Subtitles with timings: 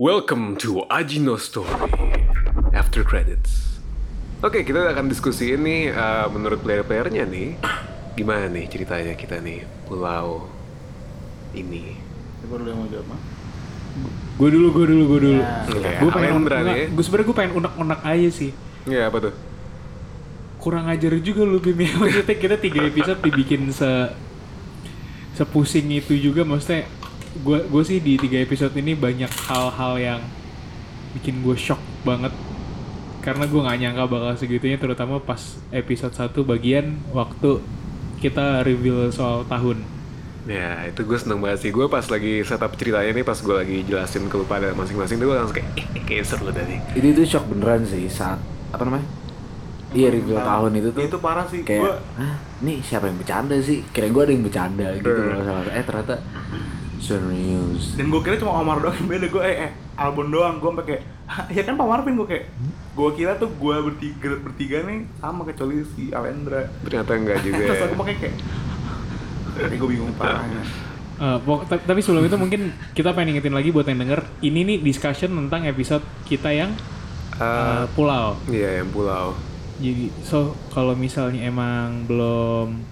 [0.00, 1.92] Welcome to Ajino Story
[2.72, 3.84] After Credits.
[4.40, 7.60] Oke, kita akan diskusi ini eh, menurut player-playernya nih.
[8.16, 10.48] Gimana nih ceritanya kita nih pulau
[11.52, 12.00] ini?
[12.40, 13.12] Siapa dulu yang mau jawab?
[13.12, 13.20] Mak?
[14.40, 15.40] Gue dulu, gue dulu, gue dulu.
[15.44, 15.68] Ya.
[15.68, 16.84] Oke, gue pengen nih.
[16.96, 18.50] Gue sebenernya gue pengen unek-unek aja sih.
[18.88, 19.34] Ya apa tuh?
[20.64, 21.92] Kurang ajar juga lu Bim ya.
[22.00, 24.16] Maksudnya kita tiga episode dibikin se
[25.36, 26.40] sepusing itu juga.
[26.48, 26.88] Maksudnya
[27.30, 30.20] gue gue sih di tiga episode ini banyak hal-hal yang
[31.14, 32.34] bikin gue shock banget.
[33.20, 35.38] Karena gue nggak nyangka bakal segitunya, terutama pas
[35.70, 37.60] episode 1 bagian waktu
[38.18, 39.84] kita reveal soal tahun.
[40.48, 41.70] Ya itu gue seneng banget sih.
[41.70, 45.36] Gue pas lagi setup ceritanya nih Pas gue lagi jelasin ke pada masing-masing tuh gue
[45.36, 46.80] langsung kayak Eh, eh, kayak seru tadi.
[46.96, 48.40] Itu itu shock beneran sih saat
[48.72, 49.04] apa namanya?
[49.92, 51.60] Iya reveal tahun itu tuh Itu parah sih.
[51.60, 52.34] kayak Gua Hah,
[52.64, 53.84] nih siapa yang bercanda sih?
[53.92, 56.14] Kira gue ada yang bercanda gitu loh eh ternyata
[57.00, 57.96] serius.
[57.96, 59.26] Dan gue kira cuma Omar doang yang beda.
[59.26, 60.56] Gue eh, eh Albon doang.
[60.56, 62.44] Gue sampai kayak "Hah, ya kan Pak Marvin gue kayak
[62.90, 66.68] gue kira tuh gue bertiga bertiga nih sama kecuali si Alendra.
[66.82, 67.86] Ternyata enggak juga terus ya.
[67.86, 68.36] aku pakai kayak
[69.50, 70.62] Tapi gue bingung parahnya.
[71.20, 72.60] Eh, ta- tapi sebelum itu mungkin
[72.92, 76.72] kita pengen ingetin lagi buat yang denger ini nih discussion tentang episode kita yang
[77.36, 78.36] Eh, eh, pulau.
[78.46, 79.32] Iya yang pulau.
[79.80, 82.84] Jadi so kalau misalnya emang belum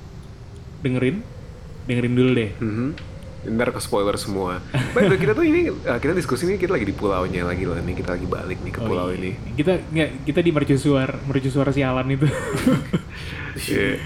[0.81, 1.21] dengerin
[1.85, 2.51] dengerin dulu deh.
[2.57, 2.89] Mhm.
[3.41, 4.59] Ntar ke spoiler semua.
[4.91, 7.95] Baik, kita tuh ini uh, kita diskusi ini kita lagi di pulaunya lagi loh nih
[7.95, 9.17] kita lagi balik nih ke Oh, pulau iya.
[9.17, 9.31] ini.
[9.55, 12.27] kita nggak kita di mercusuar mercusuar sialan itu
[13.61, 13.99] Iya.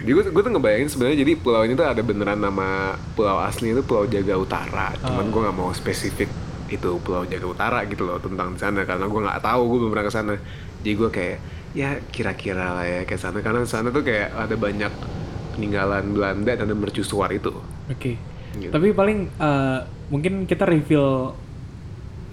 [0.00, 2.68] Jadi gue, gue tuh ngebayangin sebenarnya jadi pulau ini tuh ada beneran nama
[3.12, 4.92] pulau asli itu Pulau Jaga Utara.
[4.96, 5.30] Cuman Oh.
[5.30, 6.28] gue nggak mau spesifik
[6.66, 9.90] itu Pulau Jaga Utara gitu loh tentang di sana karena gue nggak tahu gue belum
[9.90, 10.34] pernah ke sana.
[10.78, 11.38] Jadi gue kayak
[11.72, 14.92] ya kira-kira lah ya ke sana karena sana tuh kayak ada banyak
[15.52, 17.50] peninggalan Belanda dan mercusuar itu.
[17.84, 18.12] oke
[18.54, 18.70] Gitu.
[18.70, 21.34] tapi paling eh, mungkin kita reveal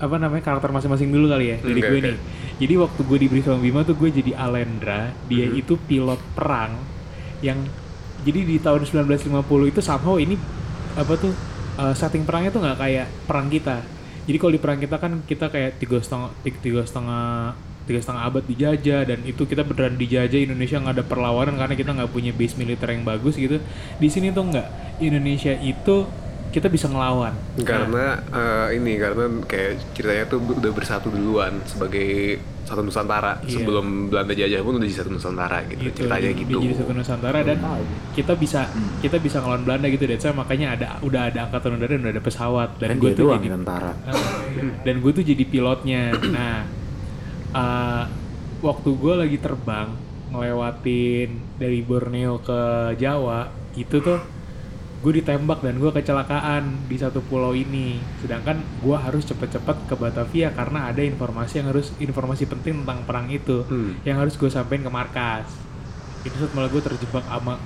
[0.01, 2.05] apa namanya karakter masing-masing dulu kali ya dari gue oke.
[2.05, 2.17] nih
[2.57, 5.61] jadi waktu gue di sama Bima tuh gue jadi Alendra dia Mhm.
[5.61, 6.77] itu pilot perang
[7.41, 7.57] yang
[8.21, 10.37] jadi di tahun 1950 itu somehow ini
[10.93, 11.33] apa tuh
[11.77, 13.81] eh, setting perangnya tuh nggak kayak perang kita
[14.25, 17.53] jadi kalau di perang kita kan kita kayak tiga setengah tiga setengah
[17.85, 21.91] tiga setengah abad dijajah dan itu kita beneran dijajah Indonesia nggak ada perlawanan karena kita
[21.97, 23.57] nggak punya base militer yang bagus gitu.
[23.97, 24.67] Di sini tuh nggak.
[25.01, 26.05] Indonesia itu
[26.51, 27.33] kita bisa ngelawan.
[27.63, 32.37] Karena eh, ini karena kayak ceritanya tuh udah bersatu duluan sebagai
[32.67, 33.39] satu Nusantara.
[33.43, 33.57] Iya.
[33.57, 36.57] sebelum Belanda jajah pun udah jadi satu Nusantara gitu, gitu ceritanya Dia- gitu.
[36.61, 37.57] jadi satu Nusantara dan
[38.13, 38.61] kita bisa
[38.99, 40.03] kita bisa ngelawan Belanda gitu.
[40.05, 42.69] Dan saya makanya ada udah ada angkatan udara dan udah ada pesawat.
[42.77, 43.91] Dan dan gue tuh jadi tentara
[44.83, 46.01] dan gue tuh jadi pilotnya.
[46.29, 46.80] Nah
[47.53, 48.03] eh,
[48.61, 49.89] waktu gue lagi terbang
[50.31, 52.61] ngelewatin dari Borneo ke
[52.95, 54.19] Jawa itu tuh
[55.01, 57.97] gue ditembak dan gue kecelakaan di satu pulau ini.
[58.21, 63.27] Sedangkan gue harus cepet-cepet ke Batavia karena ada informasi yang harus informasi penting tentang perang
[63.27, 63.97] itu Hmm.
[64.05, 65.49] yang harus gue sampein ke markas.
[66.21, 67.57] Itu saat malah gue terjebak sama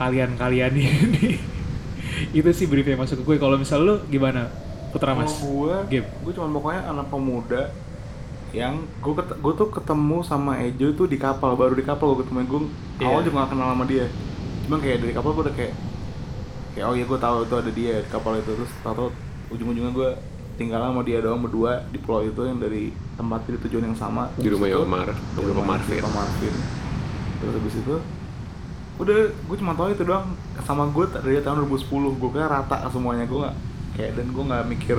[0.00, 1.36] kalian-kalian ini.
[2.32, 4.48] Itu sih brief yang masuk ke gue kalau misal lu gimana?
[4.88, 5.36] Putra Mas?
[5.38, 6.08] gue, Game.
[6.08, 7.68] gue cuma pokoknya anak pemuda
[8.50, 12.22] yang gue ket, gue tuh ketemu sama Ejo tuh di kapal baru di kapal gue
[12.22, 12.40] ketemu.
[12.46, 12.60] Gue
[13.00, 13.26] awal Iya.
[13.26, 14.06] juga gak kenal sama dia.
[14.64, 15.74] Cuma kayak dari kapal gue udah kayak
[16.72, 18.50] kayak oh iya gue tahu itu ada dia di kapal itu.
[18.50, 19.08] Terus tahu
[19.48, 20.10] ujung-ujungnya gue
[20.54, 24.26] tinggal sama dia doang berdua di pulau itu yang dari tempat di tujuan yang sama.
[24.34, 26.00] Di rumahnya Terus itu- Omar, di rumah rumah Marvin.
[26.04, 26.54] Marvin.
[27.38, 27.96] Terus habis itu
[28.98, 30.26] udah gue cuma tahu itu doang.
[30.62, 33.56] Sama gue dari tahun 2010 gue kira rata semuanya gue nggak
[33.94, 34.98] kayak dan gue nggak mikir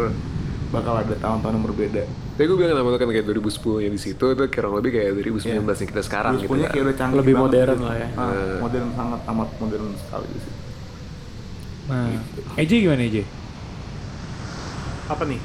[0.69, 3.49] bakal ada tahun-tahun yang berbeda Tapi gue bilang nama kan kayak 2010
[3.81, 6.69] yang di situ itu kurang lebih kayak 2019 yang kita sekarang gitu 2010 nya ya.
[6.69, 7.83] kayak udah canggih Lebih banget modern gitu.
[7.83, 8.07] lah ya.
[8.11, 8.57] Ah, Eh.
[8.59, 10.57] modern sangat amat modern sekali di situ
[11.85, 12.39] Nah, Gitu.
[12.55, 13.17] EJ gimana EJ?
[15.07, 15.41] apa nih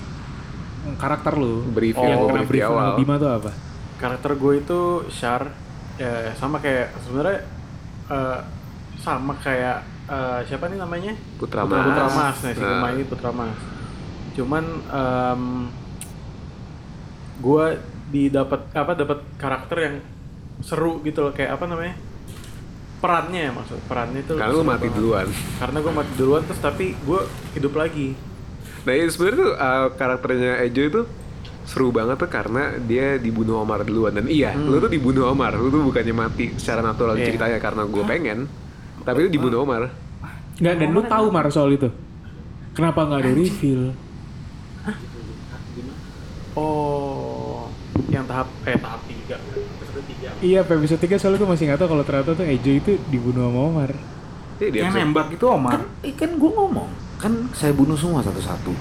[0.95, 2.91] Karakter lu Brief Oh, yang gue kena brief awal.
[2.95, 3.51] Bima tuh apa?
[3.95, 5.49] karakter gue itu Shar
[5.97, 7.41] ya sama kayak sebenarnya
[8.07, 8.39] eh,
[8.99, 11.87] sama kayak eh, siapa nih namanya Putra Putra, Mas.
[11.89, 12.71] Putra Mas nih si Nah.
[12.77, 13.57] pemain ini Putra Mas
[14.35, 15.43] cuman em,
[17.37, 17.67] gue
[18.09, 19.95] didapat apa dapat karakter yang
[20.61, 21.33] seru gitu loh.
[21.33, 21.95] Kayak apa namanya?
[22.99, 23.79] Perannya ya maksud.
[23.85, 24.97] Perannya itu Karena lu mati banget.
[24.97, 25.27] duluan.
[25.59, 27.21] karena gue mati duluan terus tapi gue
[27.53, 28.09] hidup lagi.
[28.85, 31.01] Nah ya sebenarnya tuh uh, karakternya Ejo itu
[31.65, 34.13] seru banget tuh karena dia dibunuh Omar duluan.
[34.13, 35.53] Dan iya lu tuh dibunuh Omar.
[35.53, 37.29] Lu tuh bukannya mati secara natural Iya.
[37.29, 38.39] ceritanya karena gue pengen
[39.03, 39.93] tapi lu dibunuh Omar.
[40.55, 41.91] Nggak, dan lu tahu Mar soal itu?
[42.73, 43.91] Kenapa nggak ada reveal?
[46.55, 47.67] Oh
[48.07, 51.89] yang tahap eh tahap tiga episode tiga Iya, episode 3 soalnya gue masih nggak tahu
[51.91, 53.91] kalau ternyata tuh Ejo itu dibunuh sama Omar.
[54.57, 57.95] Iya, di yang episode- nembak itu Omar kan eh, kan gue ngomong kan saya bunuh
[57.95, 58.73] semua satu-satu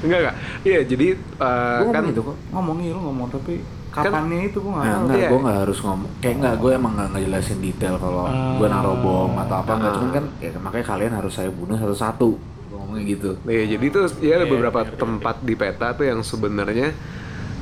[0.00, 1.06] enggak enggak iya jadi
[1.36, 2.36] uh, Gue kan itu kok.
[2.50, 5.28] ngomong iya lu ngomong tapi kapannya itu gua nggak Nah, enggak, iya.
[5.30, 6.10] gue nggak harus ngomong.
[6.18, 8.58] Kayak enggak, gue emang nggak ngejelasin detail kalau Ah.
[8.58, 9.70] gue naruh bom atau apa.
[9.72, 9.94] Enggak, Ah.
[9.94, 12.30] cuman kan ya, makanya kalian harus saya bunuh satu-satu.
[12.74, 13.30] Ngomongnya gitu.
[13.46, 16.90] Iya, jadi itu ya ada Iya, beberapa ngerti, tempat di peta tuh yang sebenarnya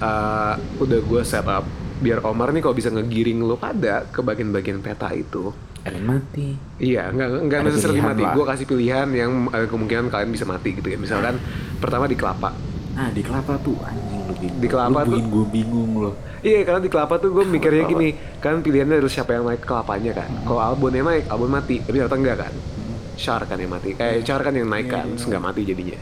[0.01, 1.65] uh, udah gue setup
[2.03, 5.55] biar Omar nih kalau bisa ngegiring lo pada ke bagian-bagian peta itu.
[5.83, 6.55] Kalian mati.
[6.79, 8.23] Iya, nggak nggak Ada necessarily mati.
[8.23, 10.99] Gue kasih pilihan yang ada kemungkinan kalian bisa mati gitu ya.
[10.99, 11.39] Misalkan
[11.79, 12.55] pertama di kelapa.
[12.93, 14.61] Nah, di kelapa tuh anjing lu bingung.
[14.61, 16.15] Di kelapa lu tuh- bikin gue bingung loh.
[16.43, 18.09] Iya, karena di kelapa tuh gue mikirnya gini,
[18.43, 20.31] kan pilihannya harus siapa yang naik ke kelapanya kan.
[20.43, 22.53] Kalau Albon yang naik, Albon mati, tapi ternyata enggak kan.
[23.15, 25.99] Char kan yang mati, eh Char kan yang naik kan, terus nggak mati jadinya.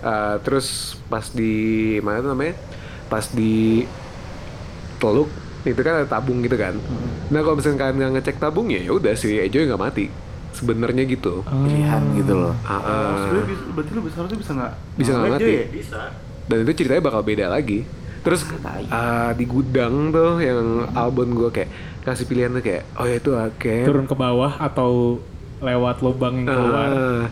[0.00, 0.66] Eh, terus
[1.06, 1.52] pas di
[1.98, 2.54] mana tuh namanya?
[3.06, 3.84] Pas di
[4.96, 5.28] Teluk
[5.62, 6.74] itu kan ada tabung gitu kan.
[7.28, 10.06] Nah kalau misalnya kalian nggak ngecek tabungnya, ya udah si Ejo nggak mati.
[10.52, 11.42] Sebenarnya gitu.
[11.42, 12.54] Pilihan gitu loh.
[12.62, 13.14] Ah, Oh, ah.
[13.20, 15.52] sebenarnya bisa, berarti lu bisa harusnya bisa nggak Bisa nggak mati.
[15.52, 15.64] ya?
[15.68, 16.00] Bisa.
[16.42, 17.86] dan itu ceritanya bakal beda lagi
[18.20, 18.42] terus
[18.90, 21.70] ah, di gudang tuh yang album gue kayak
[22.02, 25.22] kasih pilihan tuh kayak oh ya itu oke turun ke bawah atau
[25.62, 26.88] lewat lubang yang keluar.
[26.90, 27.22] Ah,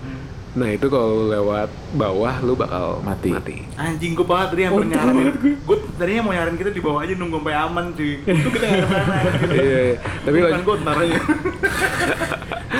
[0.51, 3.31] nah itu kalau lewat bawah lu bakal Mati.
[3.31, 3.57] mati.
[3.75, 5.55] Anjing gue banget tadi yang Untung nyaranin gue.
[5.61, 8.81] Gue tadinya mau nyaranin kita di bawah aja nunggu sampai aman cuy Itu kita nggak
[8.81, 9.53] ke mana gitu.
[9.53, 9.97] Iya, iya.
[10.23, 11.19] tapi lanjut gue ntar aja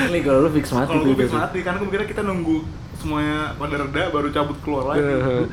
[0.07, 2.57] Ini kalau lu fix mati Kalau gue mati Karena gue mikirnya kita nunggu
[3.01, 5.01] semuanya pada reda baru cabut keluar lagi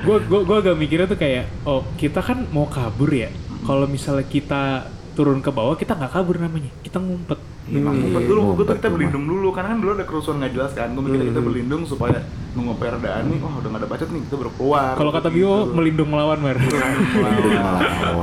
[0.03, 3.31] gue gue gue agak mikirnya tuh kayak oh kita kan mau kabur ya
[3.63, 8.39] kalau misalnya kita turun ke bawah kita nggak kabur namanya kita ngumpet Iya, ngumpet dulu,
[8.39, 8.95] gue ngumpet kita rumah.
[8.95, 11.47] berlindung dulu Karena kan dulu ada kerusuhan nggak jelas kan Gue mikirnya kita Hmm.
[11.51, 12.17] berlindung supaya
[12.53, 15.37] nunggu peredaan nih Wah udah nggak ada bacot nih, kita baru keluar kalau kata Gitu.
[15.37, 16.57] Bio melindung melawan mer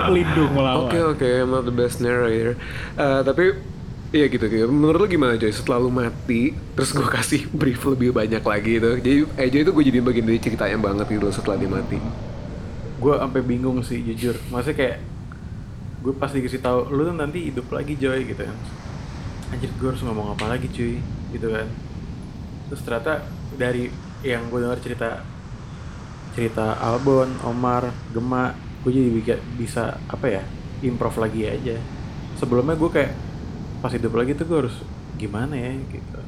[0.00, 2.56] melindung melawan Oke oke, I'm not the best narrator.
[2.94, 3.44] Eh, tapi
[4.08, 4.70] Iya gitu gitu.
[4.70, 5.50] Menurut lu gimana Joy?
[5.50, 8.90] Setelah lu mati, terus gue kasih brief lebih banyak lagi gitu.
[8.96, 11.98] Jadi Ejo itu gue jadi bagian dari ceritanya banget gitu loh setelah dia mati.
[12.96, 14.38] Gue sampai bingung sih jujur.
[14.48, 14.96] Maksudnya kayak
[16.04, 18.58] gue pas dikasih tahu lu tuh nanti hidup lagi Joy gitu kan.
[19.56, 21.00] Anjir gue harus ngomong apa lagi cuy
[21.32, 21.64] gitu kan.
[22.68, 23.24] Terus ternyata
[23.56, 23.88] dari
[24.20, 25.24] yang gue dengar cerita
[26.36, 28.52] cerita Albon, Omar, Gema,
[28.84, 30.42] gue jadi bisa, apa ya
[30.84, 31.80] improv lagi aja.
[32.36, 33.12] Sebelumnya gue kayak
[33.80, 34.76] pas hidup lagi tuh gue harus
[35.16, 36.18] gimana ya gitu.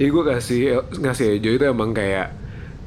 [0.00, 0.60] Jadi gue kasih
[0.96, 2.32] ngasih Ejo itu emang kayak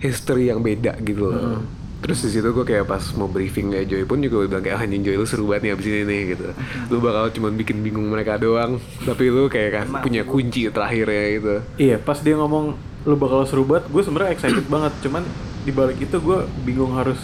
[0.01, 1.61] history yang beda gitu loh.
[2.03, 4.83] Terus di situ gue kayak pas mau briefing kayak Joy pun juga udah kayak "Ah,
[4.83, 6.47] anjing Joy lu seru banget nih abis ini nih gitu.
[6.89, 11.53] Lu bakal cuma bikin bingung mereka doang, tapi lu kayak kas- punya kunci terakhirnya gitu.
[11.81, 14.91] Iya, pas dia ngomong lu bakal seru banget, gue sebenarnya excited banget.
[14.99, 15.23] Cuman
[15.63, 17.23] di balik itu gue bingung harus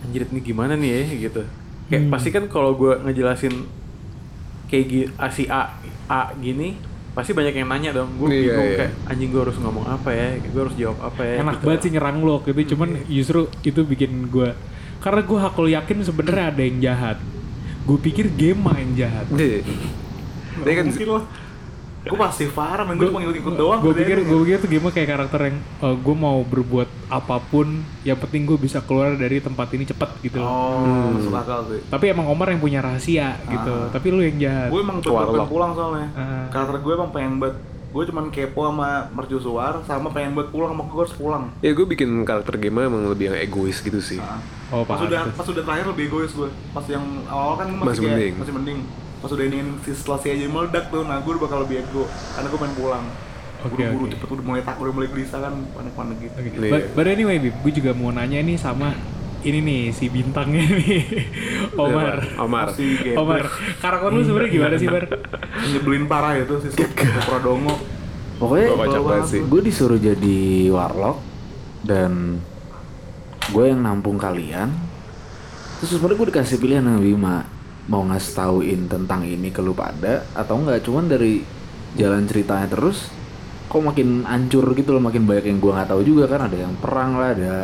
[0.00, 1.42] anjir ini gimana nih ya gitu.
[1.86, 2.10] Kayak Hmm.
[2.10, 3.54] pasti kan kalau gue ngejelasin
[4.66, 5.74] kayak gi- A, si A
[6.06, 6.78] A gini,
[7.10, 8.10] pasti banyak yang nanya dong.
[8.16, 8.78] Gue Iya, bingung iya.
[8.78, 11.34] kayak anjing gue harus ngomong apa ya, gue harus jawab apa ya.
[11.40, 11.64] enak gitu.
[11.66, 14.50] banget sih nyerang lo waktu itu cuman justru itu bikin gue
[15.00, 17.16] karena gue hakul yakin sebenarnya ada yang jahat
[17.82, 19.64] gue pikir game main jahat Iya.
[20.60, 21.24] Dia kan Mungkin lah
[22.00, 25.08] Gue pasti Farah, main gue cuma ngikut-ngikut doang gue pikir gue pikir tuh game kayak
[25.10, 25.56] karakter yang
[26.00, 27.66] gue mau berbuat apa pun
[28.02, 30.40] yang penting gue bisa keluar dari tempat ini cepet gitu.
[30.40, 33.92] Oh, masuk akal tuh tapi emang Omar yang punya rahasia gitu Ah.
[33.92, 36.48] tapi lu yang jahat Gue emang pengen pulang soalnya Ah.
[36.48, 37.54] Karakter gue emang pengen buat
[37.90, 41.82] Gue cuman kepo sama mercusuar Sama pengen buat pulang, sama gue harus pulang Ya gue
[41.84, 44.16] bikin karakter game emang lebih yang egois gitu sih.
[44.16, 44.38] Ah.
[44.70, 45.36] oh pas udah pantes.
[45.36, 48.34] pas udah terakhir lebih egois gue pas yang awal kan gue masih, Masih kayak- mending.
[48.38, 48.78] masih mending
[49.20, 52.46] pas udah ingin si setelah si aja meledak tuh nah gue bakal lebih ego karena
[52.48, 53.04] gue pengen pulang
[53.60, 54.12] buru-buru oke.
[54.16, 56.48] cepet udah mulai takut udah mulai gelisah kan panik-panik gitu Oke.
[56.56, 56.70] Iya.
[56.72, 58.96] But, but anyway, Bib, gue juga mau nanya nih sama
[59.40, 61.04] ini nih si bintangnya nih,
[61.80, 62.24] Omar.
[62.40, 62.66] Omar.
[62.76, 63.16] si.
[63.16, 63.48] Omar,
[63.80, 65.04] karakter lu sebenarnya gimana sih, Bar?
[65.72, 66.72] nyebelin parah itu si
[67.28, 68.00] Pradongo
[68.40, 68.72] Pokoknya
[69.44, 71.20] gue disuruh jadi warlock
[71.84, 72.40] dan
[73.52, 74.72] gue yang nampung kalian.
[75.80, 77.59] Terus sebenarnya gue dikasih pilihan sama Bima
[77.90, 80.80] mau ngasih tauin tentang ini ke lu pada atau enggak?
[80.80, 81.42] Cuman dari
[81.92, 83.10] jalan ceritanya terus
[83.66, 86.46] kok makin hancur gitu loh makin banyak yang gue nggak tahu juga kan.
[86.46, 87.54] Ada yang perang lah ada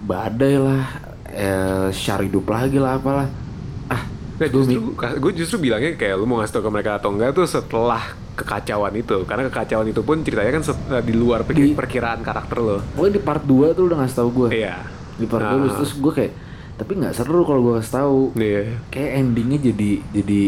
[0.00, 0.82] badai lah
[1.26, 3.28] eh, syar hidup lagi lah apalah.
[3.86, 4.02] Ah
[4.40, 7.36] Nah, gua justru gue justru bilangnya kayak lu mau ngasih tau ke mereka atau enggak
[7.36, 8.00] tuh setelah
[8.32, 9.20] kekacauan itu.
[9.28, 12.80] Karena kekacauan itu pun ceritanya kan set- di luar Di- perki- perkiraan karakter lo.
[12.96, 14.80] Pokoknya di part 2 tuh udah ngasih tahu gue iya.
[15.14, 15.60] Di part Nah.
[15.60, 16.32] 2 terus gue kayak
[16.80, 18.20] tapi nggak seru kalau gue kasih tahu.
[18.34, 18.80] Iya.
[18.88, 20.40] Kayak endingnya jadi jadi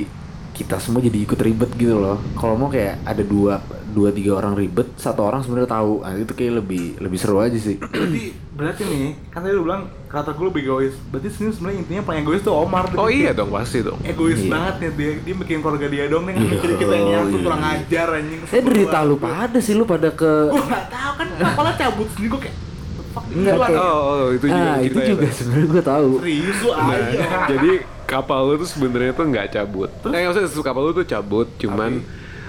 [0.53, 2.17] kita semua jadi ikut ribet gitu loh.
[2.35, 3.61] Kalau mau kayak ada dua
[3.93, 6.01] dua tiga orang ribet satu orang sebenarnya tahu.
[6.01, 7.77] Nah, itu kayak lebih lebih seru aja sih.
[7.77, 8.23] Berarti
[8.53, 10.95] berarti nih kan tadi lu bilang karakter gue lebih egois.
[11.09, 12.85] Berarti sini sebenarnya intinya paling egois tuh Omar.
[12.97, 14.01] Oh iya dong pasti dong.
[14.03, 14.49] Egois Iya.
[14.49, 17.45] banget ya dia dia bikin keluarga dia dong nih Iya, mikirin kita yang nyatu iya.
[17.45, 18.41] kurang ajar anjing.
[18.47, 21.29] Eh derita lu pada sih lu pada ke gue gak tau kan.
[21.29, 22.72] Kepala cabut sendiri gue kayak "What the
[23.13, 26.71] fuck Enggak kayak Oh, oh, itu juga ah, itu juga sebenarnya gue tahu Serius lu
[26.73, 27.27] Nah, aja.
[27.47, 27.73] jadi
[28.05, 29.91] kapal lu tuh sebenarnya tuh nggak cabut.
[30.07, 31.93] Eh, maksudnya kapal lu tuh cabut, cuman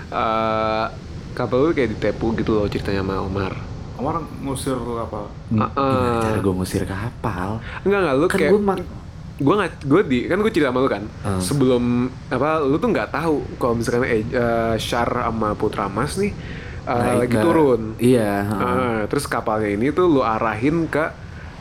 [0.10, 0.86] eh,
[1.34, 3.54] kapal lu kayak ditepu gitu loh ceritanya sama Omar.
[3.94, 4.74] Omar ngusir?
[4.74, 6.20] Ah, gimana ah.
[6.20, 8.90] cara gue ngusir kapal Enggak enggak lu Kan kayak gua mak-
[9.36, 11.40] gua nggak gue di kan gue cerita sama lu kan Hmm.
[11.40, 11.84] sebelum
[12.28, 16.34] apa lu tuh nggak tahu kalau misalkan eh, eh, Shar sama Putra Mas nih
[16.84, 17.82] eh, Naik lagi ke- turun.
[17.98, 18.56] iya ha.
[18.58, 21.06] Ah, terus kapalnya ini tuh lu arahin ke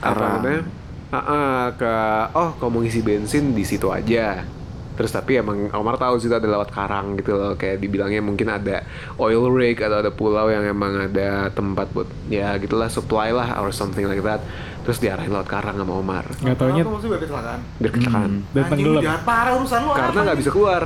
[0.01, 0.63] apa namanya
[1.09, 1.93] Ah, ah, ke
[2.33, 4.49] oh kalau mau ngisi bensin di situ aja.
[4.93, 8.81] Terus tapi emang Omar tahu situ ada lewat karang gitu loh kayak dibilangnya mungkin ada
[9.17, 13.69] oil rig atau ada pulau yang emang ada tempat buat ya gitulah supply lah or
[13.71, 14.41] something like that.
[14.83, 16.25] Terus diarahin lewat karang sama Omar.
[16.35, 17.61] Nggak taunya Kenapa maksudnya biar kecelakaan?
[17.77, 18.31] biar kecelakaan.
[18.33, 19.03] Dan Anjing, tenggelam.
[19.03, 20.83] jahat parah urusan lu karena nggak bisa keluar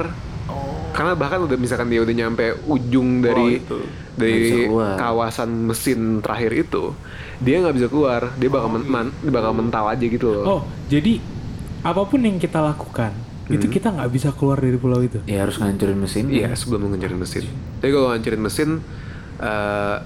[0.47, 0.89] Oh.
[0.95, 3.79] karena bahkan udah misalkan dia udah nyampe ujung dari itu.
[4.17, 4.65] Nggak bisa dari
[4.97, 6.95] kawasan mesin terakhir itu
[7.37, 10.61] dia nggak bisa keluar dia bakal men- man- dia bakal mental aja gitu loh Oh,
[10.89, 11.21] jadi
[11.85, 13.13] apa pun yang kita lakukan
[13.47, 15.23] itu kita nggak bisa keluar dari pulau itu.
[15.23, 17.47] ya harus ngancurin mesin Iya sebelum ngancurin mesin.
[17.79, 18.69] Tapi kalau ngancurin mesin,
[19.39, 19.97] eh,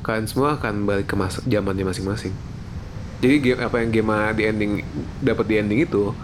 [0.00, 2.32] kalian semua akan balik ke masa zamannya masing-masing.
[3.20, 4.72] Jadi game apa yang game di ending
[5.20, 6.16] dapat di ending itu,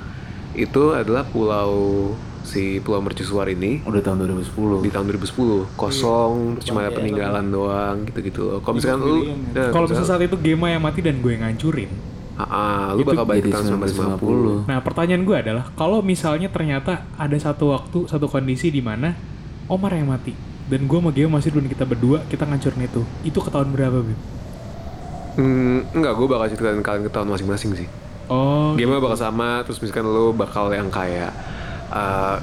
[0.57, 6.85] itu adalah pulau si pulau mercusuar ini udah tahun 2010 di tahun 2010 kosong cuma
[6.85, 8.59] ada peninggalan doang gitu-gitu loh.
[8.61, 9.17] Kalau misalkan lu,
[9.51, 11.91] nah, Kalau misalnya misalkan- saat itu game yang mati dan gue yang ngancurin.
[12.35, 14.67] Ah, ah, lu Itu bakal balik ke tahun 1950.
[14.67, 19.15] 1950 Nah, pertanyaan gue adalah kalau misalnya ternyata ada satu waktu, satu kondisi di mana
[19.65, 20.35] Omar yang mati
[20.67, 23.03] dan gue sama Geo masih dan kita berdua kita ngancurin itu.
[23.23, 24.19] Itu ke tahun berapa, Bim?
[25.35, 27.89] Hmm, enggak, gue bakal ceritain kalian ke tahun masing-masing sih.
[28.25, 31.29] Oh, game bakal sama terus misalkan lo bakal yang kayak
[31.89, 32.37] uh,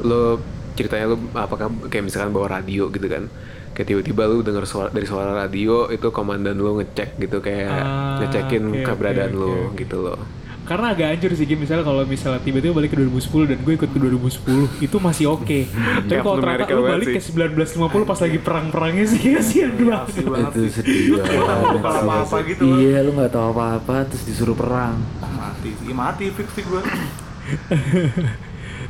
[0.00, 0.38] lo
[0.72, 3.26] ceritanya lo apakah kayak misalkan bawa radio gitu kan
[3.72, 8.18] kayak tiba-tiba lo denger suara dari suara radio itu komandan lo ngecek gitu kayak Ah,
[8.20, 9.74] ngecekin oke, keberadaan lo oke.
[9.76, 10.18] gitu loh
[10.62, 13.88] karena agak hancur sih game misalnya kalau misalnya tiba-tiba balik ke 2010 dan gue ikut
[13.88, 15.58] ke 2010 itu masih oke.
[15.64, 17.14] Tapi Captain kalau ternyata lu balik sih.
[17.16, 20.04] ke 1950 pas lagi perang-perangnya sih kasihan banget.
[20.04, 20.72] Asli banget itu sih.
[20.76, 22.02] sedih Lu tahu banget bukan sih.
[22.04, 26.48] apa-apa gitu iya lu nggak tahu apa-apa terus disuruh perang Ah, mati sih, mati fix
[26.52, 26.82] sih gue.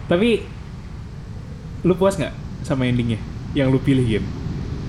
[0.09, 0.43] Tapi
[1.85, 2.35] lu puas nggak
[2.65, 3.21] sama endingnya
[3.53, 4.27] yang lu pilih game?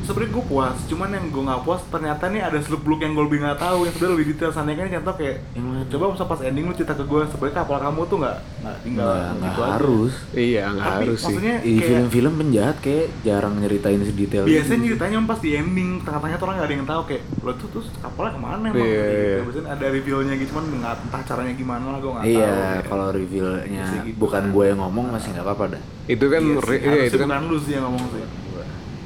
[0.10, 3.24] Sebenernya gue puas, cuman yang gue nggak puas ternyata nih ada seluk beluk yang gue
[3.24, 4.50] lebih nggak tahu yang sebenarnya lebih detail.
[4.50, 5.82] Sana kan contoh kayak Yang mana?
[5.86, 9.06] coba masa pas ending lu cerita ke gue sebenarnya kapal kamu tuh nggak nggak tinggal
[9.06, 9.72] nggak nggak gitu aja.
[9.72, 14.44] harus iya nggak Tapi harus sih maksudnya di kayak film-film penjahat kayak jarang nyeritain sedetail
[14.44, 14.88] biasanya itu.
[14.90, 17.88] ceritanya pas di ending tengah-tengah tuh orang nggak ada yang tahu kayak lo tuh terus
[17.96, 19.22] kapalnya ke mana emang Iya, Gitu.
[19.22, 19.38] iya.
[19.40, 23.08] biasanya ada revealnya gitu cuman nggak entah caranya gimana lah gue nggak tahu iya kalau
[23.10, 24.18] revealnya gitu.
[24.18, 27.42] bukan gue yang ngomong masih nggak apa-apa dah itu kan iya, sih, iya, itu kan
[27.46, 28.24] lu sih yang ngomong sih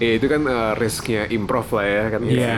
[0.02, 2.22] iya, itu kan uh, risknya improv lah ya kan.
[2.24, 2.56] Iya.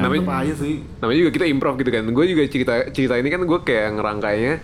[0.00, 0.74] namanya Tetep aja sih.
[1.00, 2.02] namanya juga kita improv gitu kan.
[2.12, 4.54] Gue juga cerita cerita ini kan gue kayak ngerangkainya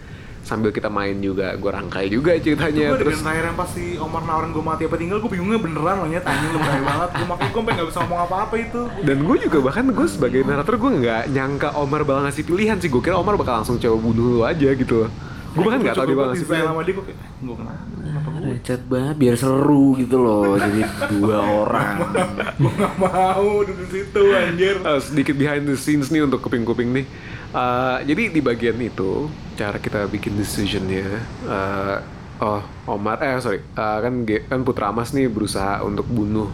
[0.46, 1.58] sambil kita main juga.
[1.58, 4.82] Gue rangkai juga ceritanya gue terus dengan terakhir yang pas si Omar nawarin gue mati
[4.86, 6.24] apa tinggal gue bingungnya beneran loh nyet.
[6.24, 7.10] Anjing lu banget.
[7.18, 8.80] Gue makanya gue sampai nggak bisa ngomong apa-apa itu.
[9.02, 12.88] Dan gue juga bahkan gue sebagai narator gue nggak nyangka Omar bakal ngasih pilihan sih.
[12.88, 15.10] Gue kira Omar bakal langsung coba bunuh lu aja gitu
[15.56, 18.44] gue bahkan nggak tahu ngasih pilihan pilihan sama dia gue kayak gue kenapa kenapa gue
[18.46, 21.94] Recet banget biar seru gitu loh jadi dua orang
[22.60, 26.92] gue nggak mau duduk di situ anjir Eh, sedikit behind the scenes nih untuk kuping-kuping
[26.92, 27.06] nih.
[27.50, 31.08] Eh, jadi di bagian itu cara kita bikin decisionnya,
[31.48, 31.96] eh,
[32.38, 36.46] oh Omar, eh sorry, eh, kan kan Putra Mas nih berusaha untuk bunuh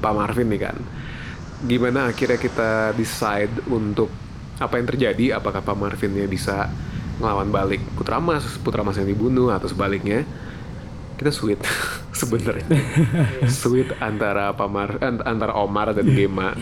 [0.00, 0.76] Pak Marvin nih kan.
[1.62, 4.08] Gimana akhirnya kita decide untuk
[4.56, 5.36] apa yang terjadi?
[5.36, 6.72] Apakah Pak Marvinnya bisa
[7.16, 10.24] ngelawan balik Putra Mas, Putra Mas yang dibunuh atau sebaliknya?
[11.16, 11.56] Kita sweet
[12.14, 12.68] sebenarnya.
[13.50, 16.52] sweet antara Pamar ant- antara Omar dan Gema.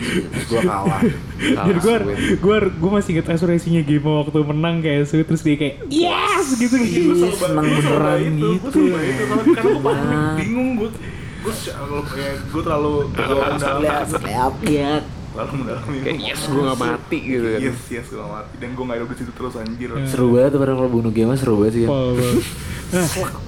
[0.45, 1.03] gue kalah
[1.35, 1.95] Jadi gue
[2.39, 6.71] gue gue masih inget ekspresinya game waktu menang kayak sweet terus dia kayak yes gitu
[6.71, 7.35] Gue gitu.
[7.35, 8.67] selalu beneran gitu.
[8.71, 10.07] selalu itu karena gue paling
[10.39, 10.89] bingung gue
[11.43, 11.53] gue
[12.09, 12.91] kayak gue terlalu
[13.59, 13.83] terlalu
[14.63, 15.03] lihat
[15.35, 17.59] terlalu mendalami Kayak yes gue gak mati gitu kan.
[17.61, 20.49] yes yes gue gak mati dan gue gak hidup di situ terus anjir seru banget
[20.49, 21.91] tuh padahal kalau bunuh game mah seru banget sih kan.
[22.85, 23.01] Nah,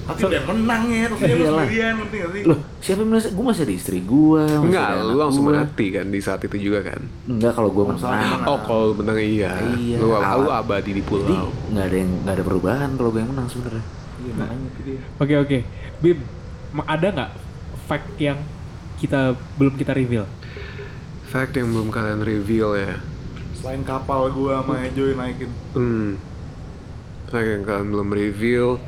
[0.04, 3.44] tapi udah menang ya terus dia sendirian ngerti gak sih loh siapa yang merasa gue
[3.46, 7.00] masih ada istri gue Enggak, lu langsung mati kan di saat itu juga kan.
[7.24, 8.42] enggak kalau gue menang menang.
[8.44, 9.54] Oh kalau menang iya.
[9.70, 9.96] Iya.
[9.96, 11.48] Lu, lu abadi di jadi pulau.
[11.70, 13.84] nggak ada yang nggak ada perubahan kalau gue yang menang sebenarnya
[14.18, 15.58] iya makanya itu dia Oke oke,
[16.02, 16.18] Bim,
[16.84, 17.30] ada nggak
[17.86, 18.38] fact yang
[18.98, 19.20] kita
[19.54, 20.26] belum kita reveal?
[21.28, 22.94] Fact yang belum kalian reveal ya.
[23.58, 26.14] selain kapal gue sama Joy naikin Hmm.
[27.26, 28.78] Fact yang kalian belum reveal.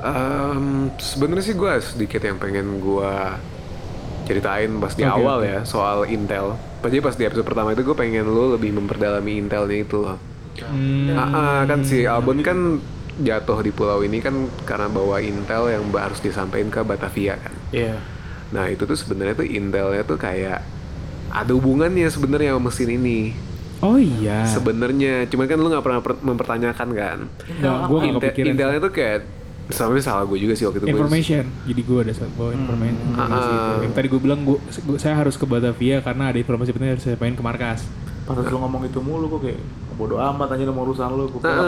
[0.00, 3.12] Em, Sebenarnya sih gue sedikit yang pengen gue
[4.24, 5.48] ceritain pas di Oke, awal oke.
[5.50, 6.54] ya soal intel.
[6.80, 10.16] Jadi pas di episode pertama itu gue pengen lu lebih memperdalami intelnya itu loh.
[10.60, 11.12] Hmm.
[11.12, 12.78] Ah, ah, kan si Albon kan
[13.20, 14.32] jatuh di pulau ini kan
[14.64, 17.52] karena bawa intel yang harus disampaikan ke Batavia kan.
[17.68, 18.00] Iya.
[18.50, 20.64] Nah itu tuh sebenarnya tuh intelnya tuh kayak
[21.30, 23.20] ada hubungannya sebenarnya sama mesin ini.
[23.80, 24.44] Oh iya.
[24.44, 27.18] Sebenarnya, cuman kan lu nggak pernah per- mempertanyakan kan.
[27.56, 28.50] Nggak, gue nggak Intel- kepikiran.
[28.52, 29.18] intelnya tuh kayak
[29.70, 30.86] selama salah gue juga sih waktu itu.
[30.86, 31.44] Gua- information.
[31.64, 32.92] Jadi gue ada bawa informasi.
[32.92, 33.62] informasi itu.
[33.64, 33.78] Ah.
[33.80, 34.58] Yang tadi gue bilang gue,
[34.98, 37.80] saya harus ke Batavia karena ada informasi penting harus saya sampaikan ke markas.
[38.30, 39.60] Pas lu ngomong itu mulu kok kayak
[39.98, 41.24] bodo amat aja sama urusan lu.
[41.28, 41.60] Gue kira,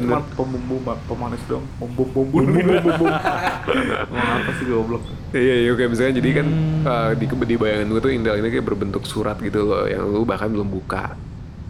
[0.00, 1.64] cuma pembumbu ma- pemanis dong.
[1.76, 5.02] Bumbu bumbu bumbu Ngomong apa sih goblok?
[5.30, 6.82] Iya, iya, kayak misalnya jadi kan Hmm.
[6.82, 10.24] uh, di, di bayangan gue tuh Intel ini kayak berbentuk surat gitu loh, yang lu
[10.24, 11.12] bahkan belum buka.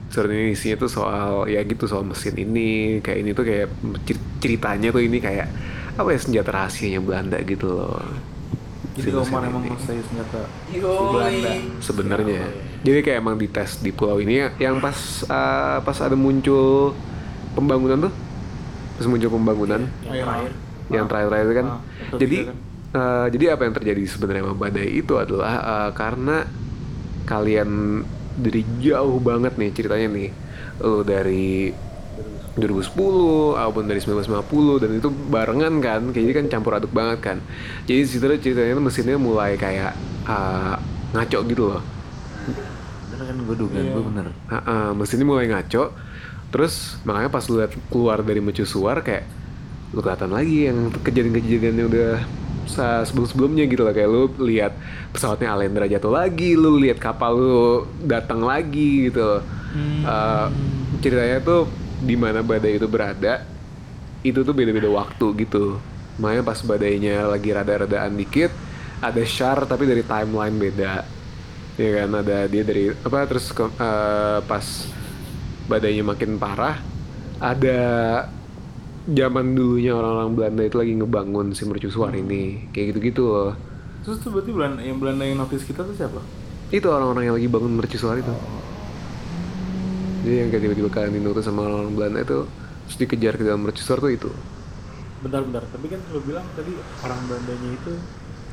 [0.08, 3.66] Surat ini isinya tuh soal ya gitu soal mesin ini, kayak ini tuh kayak
[4.06, 5.50] cer- ceritanya tuh ini kayak
[5.98, 7.98] apa ya senjata rahasianya Belanda gitu loh.
[8.98, 11.50] Jadi Omar emang menguasai senjata di Belanda.
[11.78, 12.42] sebenarnya.
[12.82, 16.94] Jadi kayak emang dites di pulau ini ya, yang pas uh, pas ada muncul
[17.52, 18.12] pembangunan tuh,
[18.94, 20.50] pas muncul pembangunan, Yang terakhir.
[20.88, 21.66] yang terakhir-terakhir itu kan.
[21.66, 22.56] Ah, episode jadi kan.
[22.88, 26.36] eh, jadi apa yang terjadi sebenarnya sama badai itu adalah eh, karena
[27.24, 27.70] kalian
[28.34, 30.30] dari jauh banget nih ceritanya nih.
[30.78, 31.70] Lu dari
[32.60, 37.38] 2010 ataupun dari 1950 dan itu barengan kan kayak jadi kan campur aduk banget kan.
[37.86, 39.92] Jadi di situ ceritanya mesinnya mulai kayak
[40.26, 40.74] eh,
[41.14, 41.82] ngaco gitu loh.
[43.10, 43.36] Bener kan?
[43.46, 44.26] Gue duga gue bener.
[44.50, 45.94] Ah, ah, mesinnya mulai ngaco
[46.48, 49.28] terus makanya pas lu liat keluar dari mercusuar kayak
[49.92, 52.24] lu kelihatan lagi yang kejadian-kejadian yang udah
[53.04, 54.72] sebelum-sebelumnya gitu lah kayak lu lihat
[55.12, 59.44] pesawatnya Alendra jatuh lagi lu lihat kapal lu datang lagi gitu
[59.76, 60.46] Eh,
[61.04, 63.42] ceritanya tuh di mana badai itu berada
[64.22, 65.78] itu tuh beda-beda waktu gitu.
[66.18, 68.50] Makanya pas badainya lagi rada-radaan dikit
[68.98, 71.06] ada shar tapi dari timeline beda.
[71.78, 74.66] Ya kan ada dia dari apa terus ke- eh, pas
[75.70, 76.82] badainya makin parah
[77.38, 77.78] ada
[79.08, 82.68] zaman dulunya orang-orang Belanda itu lagi ngebangun si mercusuar ini.
[82.74, 83.52] Kayak gitu-gitu loh.
[84.02, 86.20] Terus tuh berarti Belanda yang Belanda yang notice kita tuh siapa?
[86.68, 88.28] itu orang-orang yang lagi bangun mercusuar itu
[90.28, 92.38] jadi yang kayak tiba-tiba kalian dinutus sama orang-orang Belanda itu
[92.84, 94.30] terus dikejar ke dalam mercusuar tuh itu
[95.24, 96.72] Bentar-bentar, tapi kan lu bilang tadi
[97.04, 97.92] orang Belandanya itu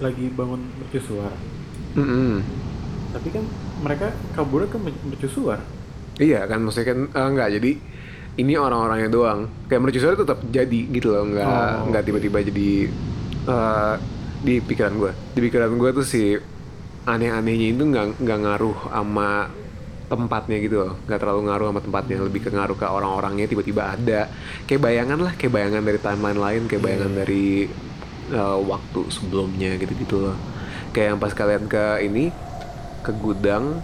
[0.03, 1.33] lagi bangun mercusuar.
[1.95, 2.43] Mm-mm.
[3.13, 3.45] Tapi kan
[3.85, 5.59] mereka kaburnya ke mer- mercusuar.
[6.15, 7.69] Iya kan maksudnya kan eh, enggak jadi
[8.41, 9.39] ini orang-orangnya doang.
[9.67, 12.63] Kayak mercusuar itu tetap jadi gitu loh, enggak Oh, enggak tiba-tiba jadi
[13.51, 13.93] eh,
[14.45, 15.11] di pikiran gue.
[15.35, 16.21] Di pikiran gue tuh si
[17.05, 19.25] aneh-anehnya itu nggak nggak ngaruh sama
[20.05, 20.93] tempatnya gitu loh.
[21.05, 24.21] Nggak terlalu ngaruh sama tempatnya lebih ke ngaruh ke orang-orangnya tiba-tiba ada.
[24.69, 27.45] Kayak bayangan lah kayak bayangan dari timeline lain kayak bayangan dari
[28.31, 30.37] eh, waktu sebelumnya gitu-gitu loh.
[30.93, 32.31] Kayak yang pas kalian ke ini
[33.05, 33.81] ke gudang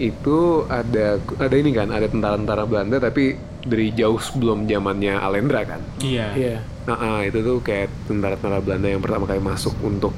[0.00, 5.80] itu ada ada ini kan ada tentara-tentara Belanda tapi dari jauh sebelum zamannya Alendra kan.
[6.02, 6.28] Iya.
[6.34, 6.56] Iya.
[6.82, 10.10] nah ah, itu tuh kayak tentara-tentara Belanda yang pertama kali masuk untuk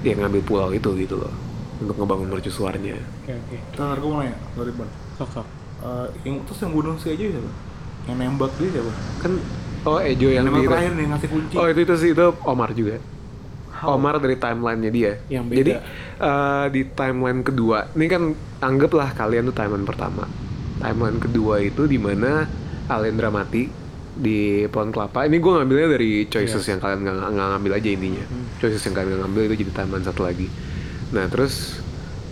[0.00, 1.45] ya ngambil pulau itu gitu loh
[1.76, 3.56] untuk ngebangun mercusuarnya Oke oke.
[3.74, 4.88] Ntar gue mau nanya, sorry Ban.
[5.14, 5.46] Sok sok.
[5.76, 7.50] Eh, yang terus yang bunuh si Ejo siapa?
[8.06, 8.92] Yang nembak dia siapa?
[9.18, 9.32] kan
[9.84, 11.54] oh Ejo yang, nembak di terakhir nih ngasih kunci.
[11.54, 12.96] oh itu itu sih itu Omar juga
[13.76, 15.56] Omar dari timelinenya dia Yang beda.
[15.58, 15.72] jadi
[16.18, 18.22] eh, di timeline kedua ini kan
[18.58, 20.24] anggaplah kalian tuh timeline pertama
[20.78, 22.48] timeline kedua itu di mana
[22.86, 23.68] Alendra mati
[24.16, 28.24] di pohon kelapa ini gue ngambilnya dari choices yang kalian nggak ngambil aja intinya
[28.56, 30.48] choices yang kalian nggak ngambil itu jadi timeline satu lagi
[31.08, 31.78] nah terus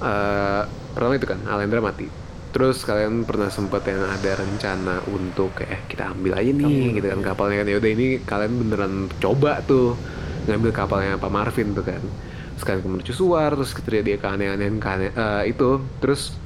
[0.00, 2.06] eh, pertama itu kan Alendra mati.
[2.50, 7.06] Terus kalian pernah sempat yang ada rencana untuk kayak "Eh, kita ambil aja nih gitu
[7.08, 7.66] kan kapalnya kan.
[7.66, 9.98] Ya udah ini kalian beneran coba tuh
[10.46, 12.02] ngambil kapalnya Pak Marvin tuh kan.
[12.54, 15.70] Sekalian ke mercusuar terus terjadi keanehan-anehan keane- eh, itu.
[15.98, 16.38] Terus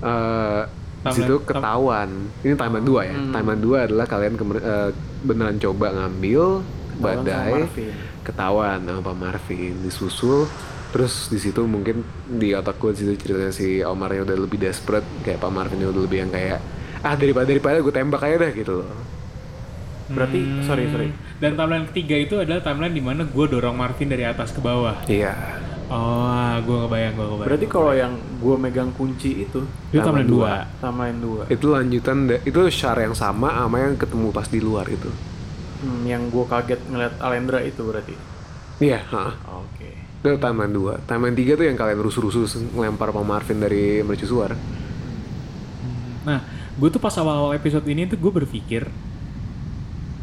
[0.00, 0.62] eh
[1.04, 2.10] di situ ketahuan.
[2.40, 3.16] Ini timeline dua ya.
[3.30, 4.90] Timeline dua adalah kalian kemer- eh,
[5.22, 6.42] beneran coba ngambil
[6.96, 7.52] badai
[8.22, 10.48] ketahuan sama Pak Marvin disusul
[10.94, 11.96] terus di situ mungkin
[12.42, 16.18] di otak gue situ ceritanya si Omarnya udah lebih desperate kayak Pak Marvinnya udah lebih
[16.22, 16.58] yang kayak
[17.06, 18.90] ah daripada daripada gue tembak aja dah gitu loh
[20.14, 21.08] Berarti sorry sorry.
[21.40, 24.96] Dan timeline ketiga itu adalah timeline di mana gue dorong Marvin dari atas ke bawah.
[25.08, 25.32] iya
[25.88, 27.48] Oh, gue kebayang, gue kebayang.
[27.48, 29.60] Berarti kalau yang gue megang kunci itu
[29.92, 30.52] itu timeline dua.
[30.80, 31.44] timeline dua.
[31.48, 35.10] itu lanjutan itu share yang sama sama yang ketemu pas di luar itu
[35.82, 38.14] Hmm, yang gue kaget ngeliat Alendra itu berarti.
[38.80, 39.00] iya.
[39.44, 40.03] Oke.
[40.24, 44.56] Itu timeline 2 timeline 3 tuh yang kalian rusuh-rusuh ngelempar Pak Marvin dari mercusuar
[46.24, 46.40] Nah,
[46.74, 48.82] gue tuh pas awal-awal episode ini tuh gue berpikir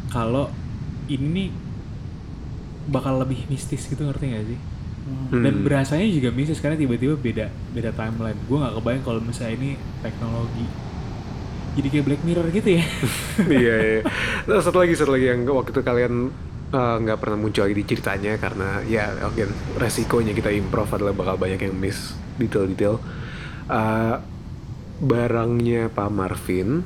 [0.08, 0.52] kalau
[1.08, 1.48] ini nih
[2.86, 4.60] bakal lebih mistis gitu ngerti gak sih?
[5.42, 5.64] Dan Hmm.
[5.66, 8.38] berasanya juga mistis karena tiba-tiba beda beda timeline.
[8.46, 10.68] Gue nggak kebayang kalau misalnya ini teknologi.
[11.72, 12.84] jadi kayak Black Mirror gitu ya
[13.62, 14.00] iya iya
[14.44, 16.28] nah, satu lagi satu lagi yang waktu itu kalian
[16.72, 19.42] uh, nggak pernah muncul lagi di ceritanya karena ya oke
[19.76, 22.98] resikonya kita improv adalah bakal banyak yang miss detail-detail
[23.62, 24.18] Uh,
[24.98, 26.82] barangnya Pak Marvin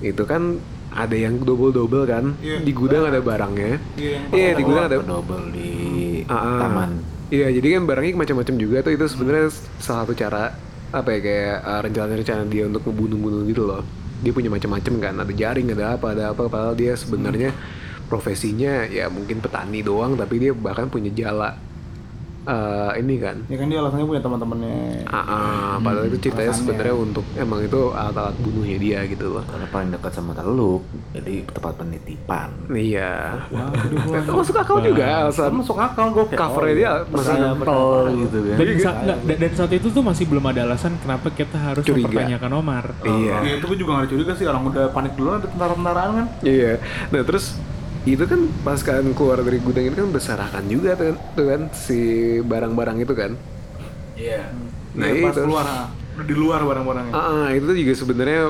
[0.00, 0.58] itu kan
[0.90, 2.60] ada yang double-double kan Iya.
[2.60, 5.70] di gudang ada barangnya Iya, yang iya di gudang ada double di
[6.26, 6.58] Ah, ah.
[6.60, 6.90] taman.
[7.28, 10.52] Iya, jadi kan barangnya macam-macam juga tuh itu sebenarnya salah satu cara
[10.90, 13.82] apa ya kayak uh, rencana-rencana dia untuk ngebunuh-bunuh gitu loh.
[14.20, 16.44] Dia punya macam-macam kan, ada jaring, ada apa, ada apa.
[16.46, 17.56] Padahal dia sebenarnya
[18.12, 21.56] profesinya ya mungkin petani doang, tapi dia bahkan punya jala
[22.42, 23.38] eh, ini kan.
[23.46, 25.06] Ya kan dia alasannya punya teman-temannya.
[25.06, 26.58] Ah, ah, padahal itu ceritanya alasannya.
[26.66, 29.46] sebenarnya untuk emang itu alat-alat bunuhnya dia gitu loh.
[29.46, 30.82] Karena paling dekat sama teluk,
[31.14, 32.50] jadi tempat penitipan.
[32.68, 33.12] Iya.
[34.34, 37.86] Masuk akal juga alasan masuk akal gue covernya dia masih Simpel
[38.18, 38.56] gitu kan.
[38.58, 41.84] dan, sa- nggak, dan, dan saat itu tuh masih belum ada alasan kenapa kita harus
[41.86, 42.10] Curiga.
[42.10, 43.34] mempertanyakan Omar Iya.
[43.40, 46.26] Ya, itu gue juga gak ada curiga sih orang udah panik duluan ada tentara-tentaraan kan.
[46.42, 46.82] Iya.
[47.08, 47.54] Nah terus
[48.02, 51.60] itu kan pas kalian keluar dari gudang itu kan berserakan juga tuh kan, tuh kan
[51.70, 51.98] si
[52.42, 53.32] barang-barang itu kan.
[54.18, 54.50] Iya.
[54.98, 55.42] Nah, Iya, pas itu.
[55.46, 55.86] keluar ah.
[56.22, 57.12] di luar barang-barangnya.
[57.14, 58.42] Ah, ah, itu juga sebenarnya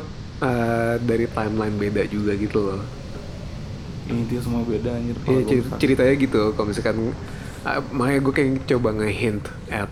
[0.42, 2.80] eh, dari timeline beda juga gitu loh.
[4.08, 5.16] Ini dia semua beda anjir.
[5.22, 6.42] Iya cer- ceritanya gitu.
[6.56, 6.96] Kalau misalkan
[7.62, 9.90] ah, makanya gue kayak coba nge-hint at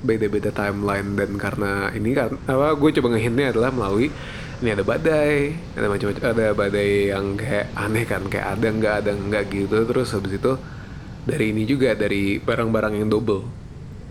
[0.00, 4.08] beda-beda timeline dan karena ini kan apa gue coba ngehintnya adalah melalui
[4.60, 5.36] ini ada badai,
[5.72, 10.12] ada macam-macam ada badai yang kayak aneh kan kayak ada nggak ada nggak gitu terus
[10.12, 10.52] habis itu
[11.24, 13.44] dari ini juga dari barang-barang yang double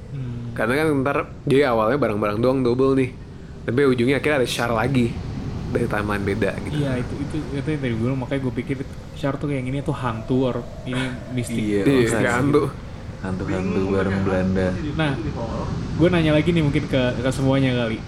[0.09, 0.57] Hmm.
[0.57, 3.13] karena kan ntar jadi awalnya barang-barang doang double nih
[3.61, 5.13] tapi ujungnya akhirnya ada share lagi
[5.69, 8.77] dari timeline beda gitu Iya itu itu itu yang tadi gue bilang, makanya gue pikir
[9.13, 10.57] Char tuh kayak gini tuh hantu or
[10.87, 11.59] ini mistik.
[11.59, 12.25] Iya, iya kayak sih?
[12.25, 12.63] hantu
[13.19, 14.67] Hantu-hantu bareng Belanda.
[14.95, 15.11] Nah,
[15.99, 17.99] gue nanya lagi nih mungkin ke, ke semuanya kali.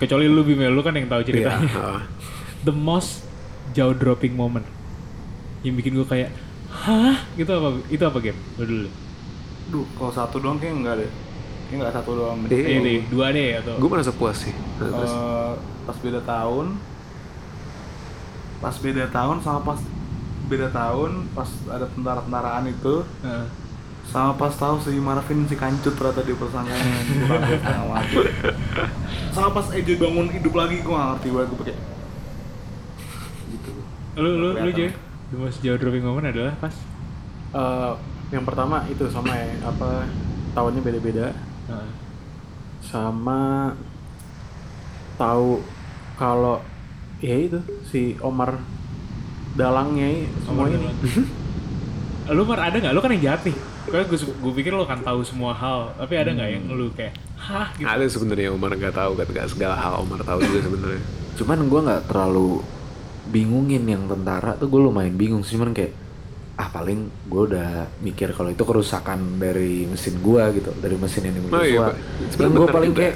[0.00, 1.68] Kecuali lu Bim ya, lu kan yang tahu Iya, ceritanya.
[1.68, 2.00] heeh.
[2.66, 3.24] The most
[3.70, 4.66] jaw dropping moment
[5.60, 6.32] yang bikin gue kayak
[6.66, 8.88] hah gitu apa itu apa game Lu dulu
[9.70, 11.10] Duh, kalau satu doang kayak enggak deh.
[11.66, 12.36] Kayak enggak satu doang.
[12.42, 12.50] deh.
[12.50, 12.80] Iya.
[12.80, 16.66] ini dua deh atau gue merasa puas sih terus Eh, pas beda tahun
[18.58, 19.80] pas beda tahun sama pas
[20.46, 23.44] beda tahun pas ada tentara-tentaraan itu Heeh.
[24.10, 26.82] Sama pas tahu si Marvin si kancut ternyata di persangkaan
[29.34, 31.76] sama pas Ejo bangun hidup lagi gue gak ngerti banget gue pakai
[33.54, 33.70] gitu.
[34.18, 34.70] Lu lu lu.
[34.74, 34.90] Jay?
[35.30, 36.74] The most jaw dropping moment adalah pas?
[37.54, 37.92] Eh,
[38.34, 40.06] yang pertama itu sama ya apa
[40.58, 41.26] tahunnya beda-beda.
[41.70, 41.90] Heeh.
[42.80, 43.70] sama
[45.20, 45.60] tahu
[46.16, 46.64] kalau
[47.20, 48.56] ya itu si Omar
[49.54, 50.88] dalangnya semua Omar ini
[52.34, 52.94] lu mar ada nggak?
[52.96, 56.14] Lu kan yang jahat nih Karena gue, gue pikir lu kan tahu semua hal tapi
[56.20, 57.72] ada nggak yang lu kayak hah?
[57.78, 57.88] gitu.
[57.88, 61.02] Ada sebenarnya Omar nggak tahu kan nggak segala hal Omar tahu juga sebenarnya.
[61.40, 62.60] Cuman gua nggak terlalu
[63.30, 65.94] bingungin yang tentara tuh gue lumayan bingung sih cuman kayak
[66.58, 71.34] ah paling gue udah mikir kalau itu kerusakan dari mesin gua gitu dari mesin yang
[71.38, 71.88] dimiliki Oh iya,
[72.36, 73.14] gue paling kayak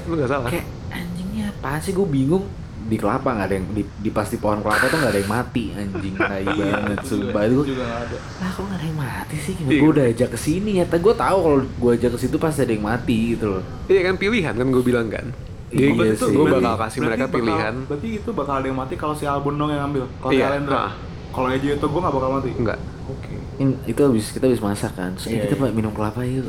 [0.48, 1.92] kayak anjingnya apa sih?
[1.92, 2.46] Gue bingung
[2.84, 5.32] di kelapa nggak ada yang di, di pas di pohon kelapa tuh nggak ada yang
[5.32, 6.14] mati anjing.
[6.20, 7.42] Tai banget sumpah.
[7.44, 8.16] itu juga gak ada.
[8.38, 9.54] Lah kok nggak ada yang mati sih?
[9.56, 9.78] Iya.
[9.80, 12.72] gue udah ajak ke sini ya gue tahu kalau gue ajak ke situ pasti ada
[12.72, 13.62] yang mati gitu loh.
[13.88, 15.26] Iya kan pilihan kan gue bilang kan.
[15.68, 16.30] Jadi Iya gue sih.
[16.30, 17.74] gue bakal kasih berarti mereka bakal- pilihan.
[17.88, 20.46] berarti itu bakal ada yang mati kalau si Albon dong yang ambil kalau si Iya,
[20.48, 20.76] Alendra?
[20.78, 20.92] Ah.
[21.32, 22.50] kalau Ejo itu gue gak bakal mati?
[22.54, 23.32] Enggak oke.
[23.58, 25.16] In- itu habis kita habis masak kan.
[25.16, 25.72] Terus eh, Iya, kita iya.
[25.72, 26.46] minum kelapa yuk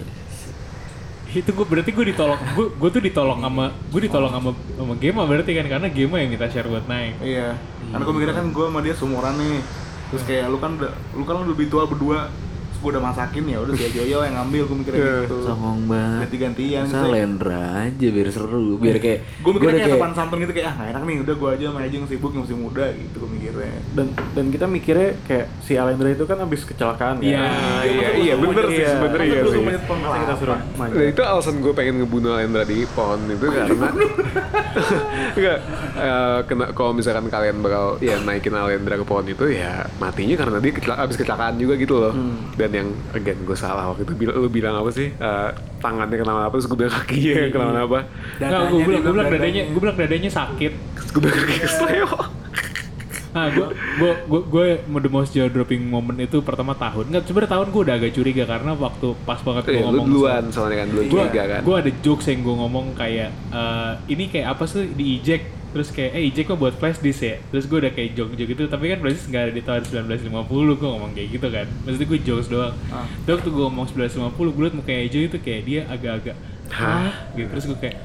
[1.36, 5.24] itu gue berarti gue ditolong gue gue tuh ditolong sama gue ditolong sama sama Gema
[5.28, 7.60] berarti kan karena Gema yang minta share buat naik Iya.
[7.92, 9.58] Karena gue mikirnya kan gue sama dia seumuran nih.
[10.06, 12.30] Terus kayak lu kan udah lu kan lebih tua berdua.
[12.86, 15.18] Gue udah masakin ya udah si Joyo yang ngambil gue mikirnya Iya.
[15.26, 15.38] gitu.
[15.42, 17.10] songong banget Ganti-gantian Masa gitu.
[17.10, 20.88] Lendra aja biar seru biar kayak Gue mikirnya kayak sopan santun gitu kayak ah gak
[20.94, 23.74] enak nih udah gue aja sama Ejo yang sibuk yang masih muda gitu gue mikirnya.
[23.92, 27.26] dan dan kita mikirnya kayak si Alendra itu kan habis kecelakaan kan?
[27.26, 27.42] Iya.
[27.82, 29.62] Iya iya bener sih sebenernya iya sih?
[30.78, 33.88] Nah, itu alasan gue pengen ngebunuh Alendra di pohon itu karena
[35.34, 35.58] enggak
[35.98, 40.58] eh, kena kalau misalkan kalian bakal ya naikin Alendra ke pohon itu ya matinya karena
[40.60, 42.14] dia abis kecelakaan juga gitu loh
[42.56, 44.14] dan yang again gue salah waktu itu.
[44.16, 45.10] Bilang lu bilang apa sih?
[45.10, 48.00] Eh, tangannya kenapa apa terus gue bilang kakinya yang kenapa apa
[48.38, 50.72] Nggak, gue bilang gue bilang dadanya gue bilang dadanya sakit.
[51.08, 52.10] gue bilang kaki kesleo
[53.32, 53.68] Nah, gue
[54.00, 54.66] gue gue gue
[54.98, 57.12] the most jaw dropping moment itu pertama tahun.
[57.12, 60.08] Nggak, sebenarnya tahun gue udah agak curiga karena waktu pas banget gue Eh, lu ngomong
[60.08, 61.62] duluan soalnya kan duluan gue curiga kan.
[61.62, 65.92] gue ada jokes yang gue ngomong kayak eh, ini kayak apa sih di eject terus
[65.92, 67.36] kayak eh eject mah buat flash disk ya?
[67.52, 69.84] Terus gue udah kayak joke joke gitu tapi kan flash disk nggak ada di tahun
[70.08, 71.68] 1950 gue ngomong kayak gitu kan.
[71.84, 72.76] Maksudnya gue jokes doang.
[72.96, 73.04] Ah.
[73.28, 76.36] tapi waktu gue ngomong 1950 gue liat mukanya Ejo itu kayak dia agak-agak
[76.72, 77.12] hah?
[77.36, 77.52] Gitu.
[77.52, 77.98] Terus gue kayak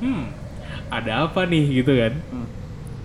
[0.00, 0.24] hmm
[0.88, 1.64] ada apa nih?
[1.84, 2.12] Gitu kan.
[2.32, 2.48] Hmm.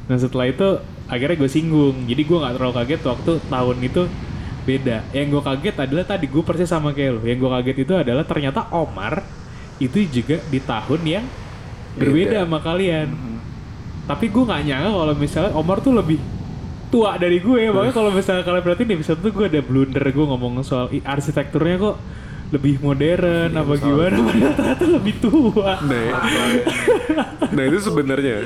[0.07, 0.67] Nah setelah itu
[1.11, 1.95] akhirnya gue singgung.
[2.07, 4.01] Jadi gue nggak terlalu kaget waktu tahun itu
[4.63, 4.97] beda.
[5.11, 8.23] Yang gue kaget adalah tadi gue persis sama kayak lo yang gue kaget itu adalah
[8.23, 9.27] ternyata Omar
[9.83, 11.25] itu juga di tahun yang
[11.99, 12.43] berbeda Beda.
[12.47, 13.07] sama kalian
[14.05, 16.19] tapi gue nggak nyangka kalau misalnya Omar tuh lebih
[16.93, 17.73] tua dari gue.
[17.73, 21.75] Makanya kalau misalnya kalian berarti nih bisa tuh gue ada blunder gue ngomong soal arsitekturnya
[21.81, 21.97] kok
[22.53, 24.21] lebih modern apa gimana?
[24.21, 25.81] Padahal ternyata lebih tua.
[25.81, 26.07] Nah,
[27.49, 28.45] nah itu sebenarnya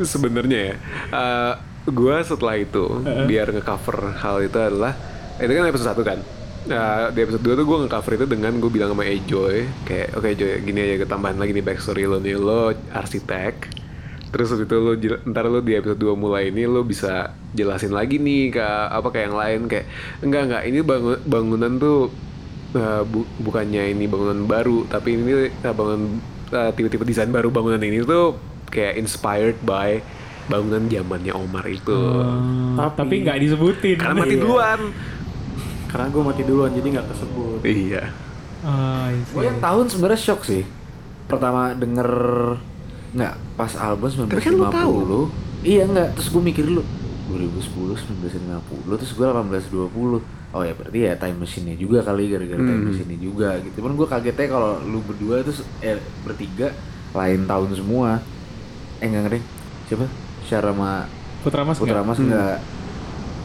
[0.00, 0.74] sebenarnya ya.
[1.12, 1.52] eh,
[1.92, 4.96] gua setelah itu biar ngecover hal itu adalah
[5.36, 6.18] itu kan episode satu kan.
[6.64, 10.32] Nah, di episode 2 tuh gue ngecover itu dengan gue bilang sama Ejoy kayak oke
[10.32, 12.40] Joy gini aja gue tambahin lagi nih backstory lo nih.
[12.40, 13.83] Lo arsitek
[14.34, 14.92] terus habis itu lo
[15.24, 17.12] ntar lo di episode 2 mulai ini lo bisa
[17.52, 19.86] jelasin lagi nih ke apa kayak yang lain kayak
[20.20, 22.10] enggak enggak ini bangun, bangunan tuh
[22.74, 26.18] uh, bu- bukannya ini bangunan baru tapi ini uh, bangunan
[26.50, 28.34] uh, tipe-tipe desain baru bangunan ini tuh
[28.66, 30.02] kayak inspired by
[30.44, 34.42] bangunan zamannya Omar itu Hmm, tapi nggak disebutin karena mati Iya.
[34.42, 34.80] duluan
[35.86, 37.60] Karena gue mati duluan jadi nggak kesebut.
[37.62, 38.10] iya
[38.60, 39.30] Ah, see.
[39.30, 40.64] Gue yang tahun sebenarnya shock sih.
[41.24, 42.08] Pertama denger
[43.14, 44.28] nggak pas album 1950.
[44.28, 44.94] Tapi kan lu tahu.
[45.62, 46.08] Iya nggak.
[46.14, 46.82] Terus gue mikir dulu
[47.24, 50.20] 2010 1950 terus gue 1820.
[50.50, 52.86] Oh ya berarti ya time machine-nya juga kali gara-gara time Hmm.
[52.88, 53.74] machine-nya juga gitu.
[53.78, 56.70] Cuman gue kagetnya kalau lu berdua terus eh bertiga
[57.10, 58.22] lain tahun semua.
[58.98, 59.40] Eh enggak ngerti.
[59.84, 60.06] Siapa?
[60.44, 60.90] Syara sama
[61.40, 62.06] Putra Mas Putra nggak?
[62.06, 62.58] Mas enggak.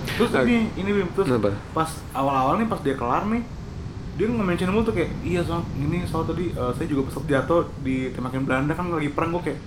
[0.09, 1.53] Terus ini ini Bim, terus Kenapa?
[1.71, 3.41] pas awal-awal nih pas dia kelar nih
[4.19, 7.71] dia nge-mention mulu tuh kayak iya soal ini soal tadi eh, saya juga pesawat jatuh
[7.79, 9.59] di tembakin Belanda kan lagi perang gue kayak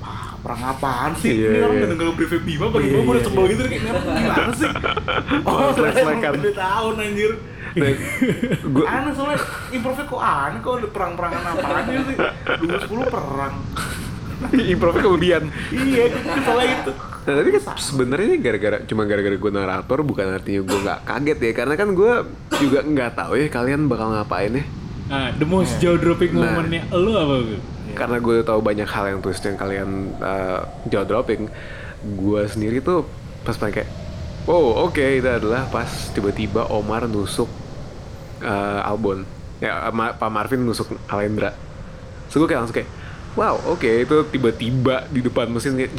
[0.00, 1.36] ah perang apaan sih?
[1.36, 1.84] Iya, ini orang iya.
[1.84, 4.70] udah denger briefnya Bima bagi gue udah sebel gitu kayak "Ini orang gimana sih?
[5.48, 7.32] Oh flashback beda tahun anjir.
[8.72, 9.38] Gua aneh soalnya
[9.70, 12.16] improve kok aneh kok perang-perangan apaan sih?
[12.16, 13.54] 2010 perang
[14.72, 15.42] improvnya kemudian.
[15.70, 16.04] Iya
[16.40, 16.92] soalnya itu.
[17.20, 21.38] Nah tapi kan sebenarnya ini gara-gara cuma gara-gara gue narator bukan artinya gue nggak kaget
[21.38, 21.52] ya.
[21.52, 22.12] Karena kan gue
[22.56, 24.64] juga nggak tahu ya kalian bakal ngapain ya.
[25.10, 26.54] Nah, the most jaw dropping Nah.
[26.54, 27.60] momennya lu apa gue?
[27.90, 31.50] karena gue udah tahu banyak hal yang twist yang kalian uh, jaw dropping
[32.00, 33.02] gue sendiri tuh
[33.42, 33.82] pas pakai
[34.46, 37.50] oh oke itu adalah pas tiba-tiba Omar nusuk
[38.40, 39.26] uh, Albon.
[39.58, 41.50] Ya Ma- Pak Marvin nusuk Alendra.
[42.30, 42.90] So gue kayak langsung kayak
[43.40, 45.96] wow oke itu tiba-tiba di depan mesin kayak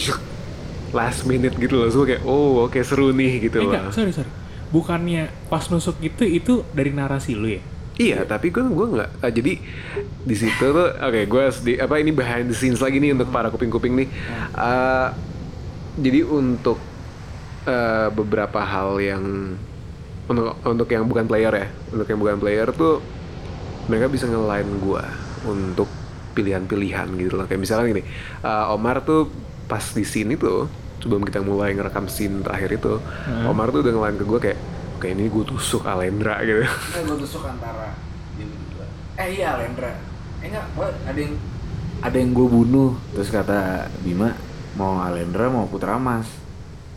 [0.94, 4.14] last minute gitu loh gue kayak oh oke seru nih gitu Eh, loh enggak, sorry
[4.14, 4.30] sorry.
[4.70, 7.62] Bukannya pas nusuk itu itu dari narasi lu ya?
[7.98, 9.10] Iya, tapi gue gue nggak.
[9.20, 9.60] ah, jadi
[10.22, 13.52] di situ tuh, oke, gue di apa ini behind the scenes lagi nih untuk para
[13.52, 14.08] kuping-kuping nih.
[14.54, 15.12] Ah,
[15.98, 16.80] jadi untuk
[17.68, 19.24] eh, beberapa hal yang
[20.26, 23.04] untuk untuk yang bukan player ya, untuk yang bukan player tuh
[23.88, 25.04] mereka bisa ngelain gue
[25.44, 25.90] untuk
[26.32, 27.46] pilihan-pilihan gitu loh.
[27.46, 28.04] Kayak misalnya gini,
[28.42, 29.30] ah, Omar tuh
[29.70, 30.68] pas di sini tuh
[31.00, 32.94] sebelum kita mulai ngerekam scene terakhir itu,
[33.50, 34.60] Omar tuh udah ngelain ke gue kayak,
[35.02, 36.66] kayak ini gue tusuk Alendra gitu.
[36.66, 37.94] Eh, gue tusuk antara.
[39.22, 39.94] Eh iya Alendra.
[40.42, 41.34] Eh enggak, ada yang
[42.02, 42.98] ada yang gue bunuh.
[43.14, 44.34] Terus kata Bima
[44.74, 46.41] mau Alendra mau Putra Mas.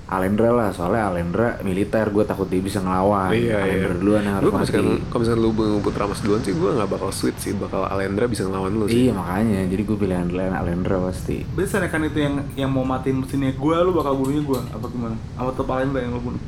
[0.04, 3.32] Alendra lah, soalnya Alendra militer, gue takut dia bisa ngelawan.
[3.32, 3.98] Iya, Alendra iya.
[3.98, 4.68] duluan yang Lu harus kalau mati.
[4.68, 8.24] misalkan, kalau misalkan lu ngumpet Ramas duluan sih gue gak bakal sweet sih Bakal Alendra
[8.26, 11.36] bisa ngelawan lu sih Iya makanya, jadi gue pilih Alendra, Alendra pasti.
[11.48, 15.16] Biasanya kan itu yang yang mau matiin mesinnya gue, lu bakal bunuhnya gue apa gimana?
[15.34, 16.42] Apa tetap paling yang lu bunuh?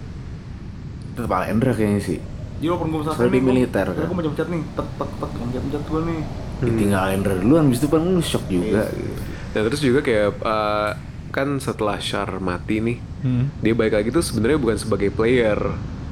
[1.14, 2.18] Tetap Alendra kayaknya sih.
[2.56, 4.04] Jadi walaupun gue misalkan gua- militer, kan?
[4.04, 6.20] Gue mau pencet nih, tek tek tek pencet-pencet gue nih.
[6.56, 8.84] Ya, tinggal Alendra duluan, habis itu kan lu shock juga.
[8.84, 8.96] Iya.
[8.96, 9.20] gitu.
[9.52, 10.90] Dan terus juga kayak eh,
[11.36, 13.50] Kan setelah Char mati nih Hmm.
[13.58, 15.58] Dia balik lagi tuh sebenarnya bukan sebagai player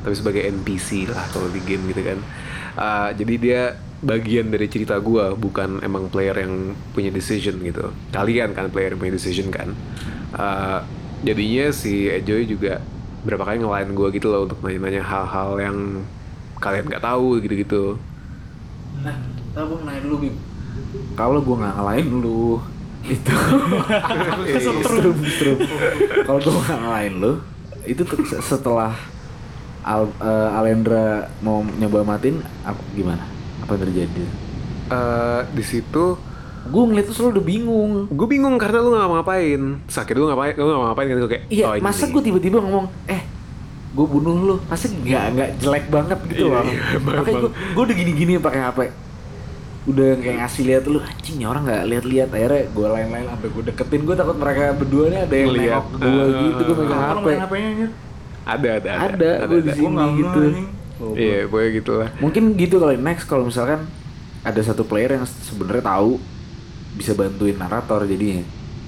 [0.03, 2.19] Tapi sebagai NPC lah kalau di game gitu kan
[2.75, 3.63] Eh, Jadi dia
[4.01, 6.53] bagian dari cerita gue Bukan emang player yang
[6.91, 9.73] punya decision gitu Kalian kan player yang punya decision kan
[10.33, 10.79] Eh,
[11.23, 12.83] Jadinya si Ejoy juga
[13.23, 15.79] Berapa kali ngelain gue gitu loh Untuk nanya-nanya hal-hal yang
[16.57, 17.97] Kalian nggak tahu gitu-gitu
[19.01, 19.17] Nah,
[19.53, 20.35] nah gue nanya dulu Bim.
[21.15, 22.59] Kalau gue nggak ngalahin lu
[23.05, 23.33] itu
[24.65, 25.59] setrum setrum.
[26.23, 27.33] Kalau gue nggak ngalahin lu
[27.85, 28.03] itu
[28.41, 28.97] setelah
[29.85, 33.21] Al, eh, Alendra mau nyoba matiin apa gimana?
[33.61, 34.25] Apa yang terjadi?
[34.87, 36.17] Eh, Di situ
[36.65, 37.93] Gue ngeliat tuh selalu udah bingung.
[38.09, 41.45] gue bingung karena lu gak ngapain sakit lu ngapain lu gak ngapain kan gue kayak
[41.53, 43.21] Iya, oh, masa gue tiba-tiba ngomong, eh
[43.93, 46.65] gue bunuh lu, masa nggak nggak jelek banget gitu Iya, loh.
[46.65, 48.81] iya, Makanya gue gue udah gini-gini pakai HP.
[49.85, 52.29] Udah kayak ngasih lihat lu, anjing nih orang nggak lihat-lihat.
[52.31, 54.01] Akhirnya gue lain-lain sampai gue deketin.
[54.03, 56.61] Gue takut mereka berdua nih ada yang nengok gue Eh, gitu.
[56.65, 57.27] Gue megang HP.
[57.55, 57.91] anjir?
[58.45, 60.41] ada ada Ada, gue di sini nggak gitu.
[61.17, 63.89] iya pokoknya gitu lah Mungkin gitu kali next kalau misalkan
[64.41, 66.21] ada satu player yang sebenarnya tahu
[66.95, 68.45] bisa bantuin narator jadinya.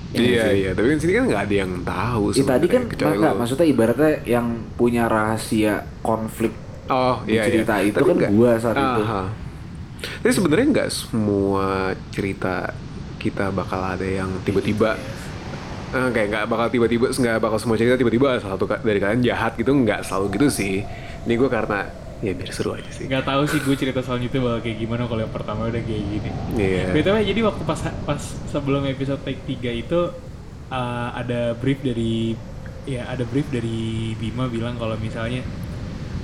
[0.07, 0.55] Ya nggak Iya sih?
[0.55, 2.25] iya, tapi kan sini kan nggak ada yang tahu.
[2.31, 3.33] Ya, tadi kan lu.
[3.35, 6.53] maksudnya ibaratnya yang punya rahasia konflik
[6.87, 7.89] Oh di iya cerita iya.
[7.91, 9.03] itu Tapi kan nggak- gua saat itu.
[9.97, 11.67] Tapi sebenarnya nggak semua
[12.11, 12.71] cerita
[13.17, 14.95] kita bakal ada yang tiba-tiba
[15.91, 19.57] eh, kayak nggak bakal tiba-tiba nggak bakal semua cerita tiba-tiba salah satu dari kalian jahat
[19.57, 20.85] gitu nggak selalu gitu sih.
[21.25, 23.05] Ini gue karena ya biar seru aja sih.
[23.05, 26.31] nggak tahu sih gue cerita selanjutnya bakal kayak gimana kalau yang pertama udah kayak gini
[26.57, 26.85] Iya.
[26.97, 30.01] BTW jadi waktu pas pas sebelum episode take 3 itu
[30.73, 32.33] uh, ada brief dari
[32.89, 35.45] ya ada brief dari Bima bilang kalau misalnya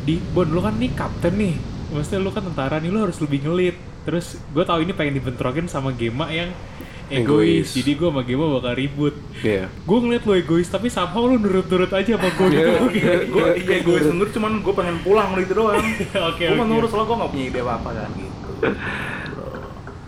[0.03, 1.55] di Bon lu kan nih kapten nih
[1.93, 3.77] maksudnya lu kan tentara nih lu harus lebih ngelit.
[4.03, 6.51] Terus gue tahu ini pengen dibentrokin sama Gema yang
[7.13, 7.69] egois, Egois.
[7.77, 9.15] jadi gue sama Gema bakal ribut.
[9.45, 9.69] Iya.
[9.69, 12.71] gue ngeliat lu egois tapi somehow lu nurut-nurut aja sama gue gitu.
[13.35, 15.83] Gue iya gue sendiri cuman gue pengen pulang gitu doang.
[16.33, 16.57] Oke, gue oke.
[16.57, 18.51] menurut soalnya gue gak punya ide apa apa kan gitu.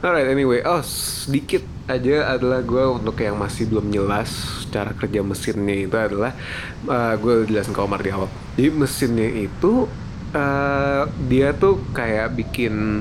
[0.04, 4.28] Alright, anyway, oh sedikit aja adalah gue untuk yang masih belum jelas
[4.68, 6.36] cara kerja mesinnya itu adalah
[6.84, 8.28] uh, gue jelasin ke Omar di awal.
[8.56, 9.88] Jadi mesinnya itu
[10.34, 13.00] uh, dia tuh kayak bikin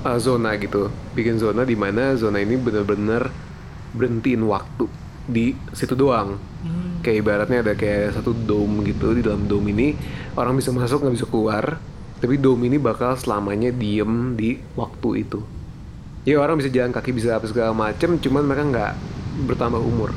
[0.00, 3.28] uh, zona gitu, bikin zona di mana zona ini bener-bener
[3.92, 4.86] berhentiin waktu
[5.24, 6.36] di situ doang.
[7.00, 9.92] Kayak ibaratnya ada kayak satu dome gitu di dalam dome ini
[10.34, 11.76] orang bisa masuk nggak bisa keluar,
[12.16, 15.44] tapi dome ini bakal selamanya diem di waktu itu.
[16.24, 18.92] Ya orang bisa jalan kaki bisa apa segala macem, cuman mereka nggak
[19.44, 20.16] bertambah umur.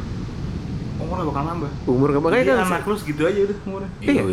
[0.98, 2.68] umurnya bakal nambah Umur nggak makanya Jadi kan.
[2.74, 4.24] anak lu segitu aja udah umurnya Iya.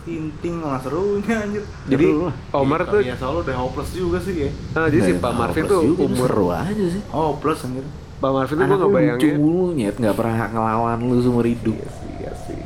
[0.00, 2.34] Tinting nggak serunya anjir Jadi lah.
[2.52, 5.32] Omar Iya, tuh, ya soalnya udah hopeless juga sih ya ah, jadi si Nah, Pak
[5.32, 7.02] Marvin tuh juga, umur seru aja sih.
[7.08, 7.84] hopeless anjir
[8.18, 9.32] Pak Marvin tuh gue Anak lu lucu ngebayangin.
[9.32, 11.76] mulu nyet, nggak pernah ngelawan lu seumur hidup.
[12.18, 12.58] Iya sih.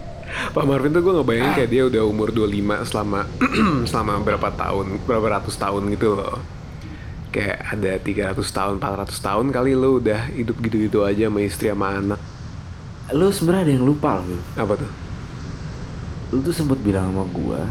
[0.48, 2.48] Pak Marvin tuh gue ngebayangin kayak dia udah umur 25
[2.82, 3.20] selama
[3.90, 6.40] selama berapa tahun, berapa ratus tahun gitu loh.
[7.28, 11.96] Kayak ada 300 tahun, 400 tahun kali lo udah hidup gitu-gitu aja sama istri sama
[11.96, 12.20] anak.
[13.10, 14.40] Lu sebenarnya ada yang lupa lu.
[14.54, 14.88] Apa tuh?
[16.32, 17.62] Lu tuh sempet bilang sama gua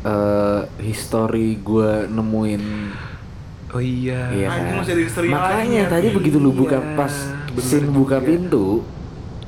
[0.00, 2.62] eh history gua nemuin
[3.70, 4.26] Oh iya.
[4.30, 4.78] Iya Anjing, kan?
[4.82, 5.84] masih ada history Makanya lainnya.
[5.86, 7.14] tadi begitu lu buka Iya, pas
[7.48, 8.26] bener scene buka juga.
[8.26, 8.66] pintu,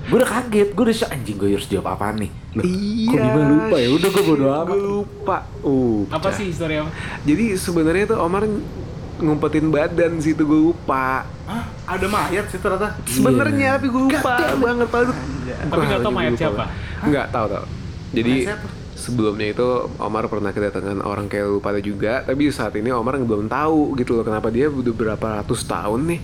[0.01, 2.31] gue udah kaget, gue udah shock anjing gue harus jawab apa nih?
[2.53, 3.09] Loh, Iya.
[3.09, 3.89] Kok Bima lupa ya?
[3.91, 4.67] Udah gue bodo amat.
[4.69, 5.37] Gue lupa.
[5.61, 6.07] Uh.
[6.07, 6.91] apa sih histori apa
[7.23, 8.43] Jadi sebenarnya tuh Omar
[9.19, 11.27] ngumpetin badan sih itu gue lupa.
[11.43, 11.65] Hah?
[11.85, 15.15] ada mayat sih ternyata Sebenarnya tapi gue lupa banget padahal.
[15.67, 16.65] Tapi nggak tahu mayat siapa?
[17.03, 17.65] Enggak tahu tahu.
[18.13, 18.45] Jadi
[18.93, 23.49] sebelumnya itu Omar pernah kedatangan orang kayak lu pada juga, tapi saat ini Omar belum
[23.49, 26.21] tahu gitu loh kenapa dia udah berapa ratus tahun nih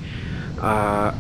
[0.61, 1.11] uh,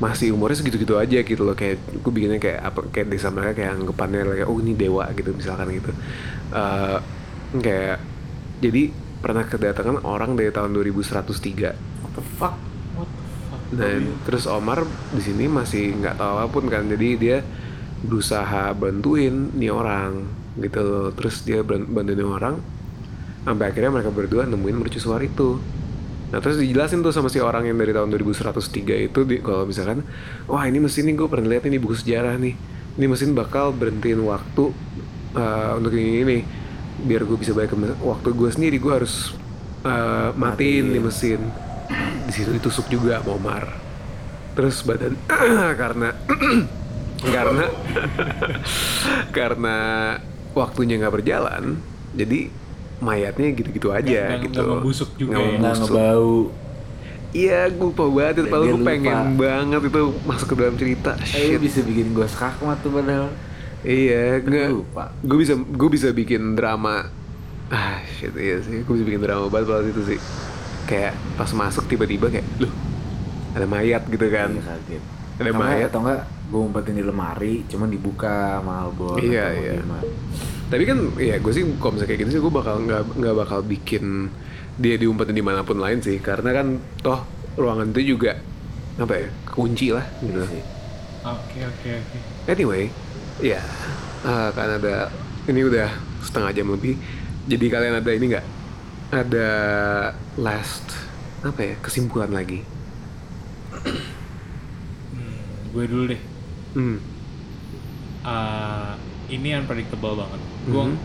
[0.00, 1.56] masih umurnya segitu-gitu aja gitu loh.
[1.56, 5.32] Kayak gue bikinnya kayak apa kayak desa mereka kayak anggapannya kayak oh ini dewa gitu
[5.32, 5.90] misalkan gitu.
[6.52, 7.00] Uh,
[7.58, 7.98] kayak
[8.60, 12.54] jadi pernah kedatangan orang dari tahun 2103 what the fuck?
[12.96, 13.60] What the fuck?
[13.72, 17.38] Dan terus Omar di sini masih nggak tahu apa pun kan jadi dia
[18.00, 20.24] berusaha bantuin nih orang
[20.58, 21.08] gitu loh.
[21.14, 22.54] Terus dia ban- bantuin orang
[23.44, 25.60] sampai akhirnya mereka berdua nemuin mercusuar itu.
[26.30, 30.06] Nah terus dijelasin tuh sama si orang yang dari tahun 2103 itu di, kalau misalkan
[30.46, 32.54] wah ini mesin ini gue pernah lihat ini buku sejarah nih.
[32.98, 34.64] Ini mesin bakal berhentiin waktu
[35.34, 36.36] uh, untuk ini ini
[37.00, 39.34] biar gue bisa balik ke waktu gue sendiri gue harus
[39.82, 41.40] uh, matiin nih mesin.
[42.28, 43.64] Di situ ditusuk juga sama Omar.
[44.54, 45.18] Terus badan
[45.82, 46.14] karena
[47.22, 47.66] karena
[49.30, 49.76] karena
[50.52, 51.78] waktunya nggak berjalan
[52.12, 52.50] jadi
[52.98, 55.78] mayatnya gitu-gitu aja Nggak- gitu nggak membusuk juga Nggak ya.
[55.78, 56.28] Ngebau.
[57.30, 59.38] iya gue lupa banget Dan padahal gue pengen lupa.
[59.38, 63.28] banget itu masuk ke dalam cerita Eh, shit bisa bikin gue skakmat tuh padahal.
[63.80, 65.04] iya nggak lupa.
[65.16, 67.08] gue bisa gue bisa bikin drama
[67.68, 70.18] ah shit iya sih gue bisa bikin drama banget pada itu sih
[70.84, 72.72] kayak pas masuk tiba-tiba kayak loh
[73.50, 75.04] ada mayat gitu kan Iya, kaget.
[75.40, 79.16] Ada Atau enggak gue umpetin di lemari, cuman dibuka sama Albor.
[79.22, 79.72] Iya, iya.
[79.80, 80.04] gimana.
[80.70, 83.58] Tapi kan ya gue sih kalau misalnya kayak gitu sih gue bakal nggak nggak bakal
[83.62, 84.30] bikin
[84.78, 87.26] dia diumpetin di mana pun lain sih karena kan toh
[87.58, 88.38] ruangan itu juga
[88.98, 90.38] apa ya kunci lah gitu.
[90.38, 90.62] Iya sih.
[91.20, 92.82] oke oke oke Anyway,
[93.42, 93.60] ya
[94.22, 95.10] ah, kan ada
[95.50, 95.90] ini udah
[96.22, 96.94] setengah jam lebih.
[97.50, 98.46] Jadi kalian ada ini nggak?
[99.10, 99.50] Ada
[100.38, 100.86] last
[101.42, 102.62] apa ya kesimpulan lagi?
[105.70, 106.20] Gue dulu deh
[106.70, 106.98] Hmm.
[108.22, 108.94] uh,
[109.26, 110.40] ini unpredictable banget.
[110.66, 110.96] Gue Mhm.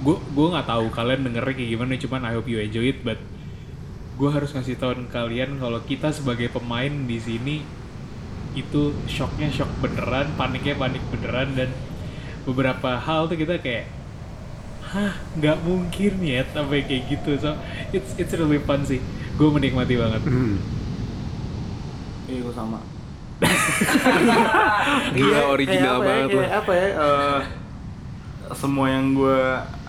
[0.00, 3.00] gue gue nggak tahu kalian dengernya kayak gimana, cuman I hope you enjoy it.
[3.00, 3.20] But
[4.16, 7.56] gue harus ngasih tahu kalian kalau kita sebagai pemain di sini
[8.52, 11.70] itu shocknya shock beneran, paniknya panik beneran dan
[12.42, 13.84] beberapa hal tuh kita kayak
[14.82, 17.54] hah nggak mungkin ya sampai kayak gitu so
[17.92, 18.98] it's it's really fun sih
[19.38, 20.58] gue menikmati banget Hmm.
[22.26, 22.82] iya gue sama
[25.16, 26.60] Gila original ya, banget kayak lah.
[26.60, 27.40] apa ya eh,
[28.50, 29.38] semua yang gue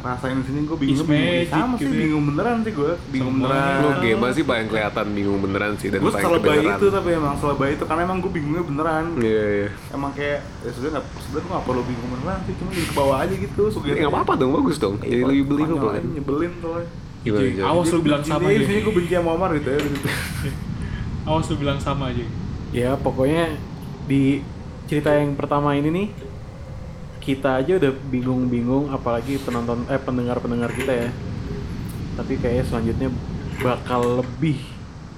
[0.01, 1.99] rasain di sini gue bingung bingung sama sih gitu ya.
[1.99, 3.53] bingung beneran sih gue bingung Semuanya.
[3.53, 7.09] beneran Lu game sih paling kelihatan bingung beneran sih dan gue paling selebay itu tapi
[7.11, 9.69] emang selebay itu karena emang gue bingungnya beneran Iya iya.
[9.91, 13.17] emang kayak ya sebenarnya nggak sebenarnya gue nggak perlu bingung beneran sih cuma di bawah
[13.19, 14.95] aja gitu suget Ya nggak apa-apa dong bagus dong.
[14.99, 16.03] Iya, Jadi lebih believable kan.
[16.07, 16.71] nyebelin tuh
[17.21, 17.65] Gimana Jadi, Joy?
[17.67, 20.07] awas lu bilang sama aja sini gue benci sama Omar gitu ya gitu.
[21.23, 22.25] Awas lu bilang sama aja.
[22.71, 23.51] Ya pokoknya
[24.07, 24.39] di
[24.87, 26.07] cerita yang pertama ini nih
[27.21, 31.09] kita aja udah bingung-bingung apalagi penonton eh pendengar-pendengar kita ya.
[32.17, 33.09] Tapi kayaknya selanjutnya
[33.61, 34.57] bakal lebih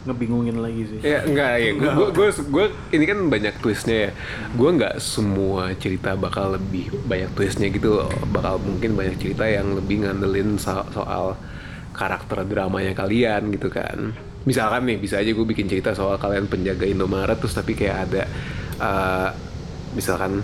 [0.03, 0.99] ngebingungin lagi sih.
[0.99, 4.11] Ya enggak ya, gue gue gue ini kan banyak twistnya ya.
[4.51, 8.11] Gue nggak semua cerita bakal lebih banyak twistnya gitu loh.
[8.33, 11.39] Bakal mungkin banyak cerita yang lebih ngandelin so- soal
[11.95, 14.11] karakter dramanya kalian gitu kan.
[14.43, 18.23] Misalkan nih bisa aja gue bikin cerita soal kalian penjaga Indomaret terus tapi kayak ada
[18.75, 19.29] eh,
[19.93, 20.43] misalkan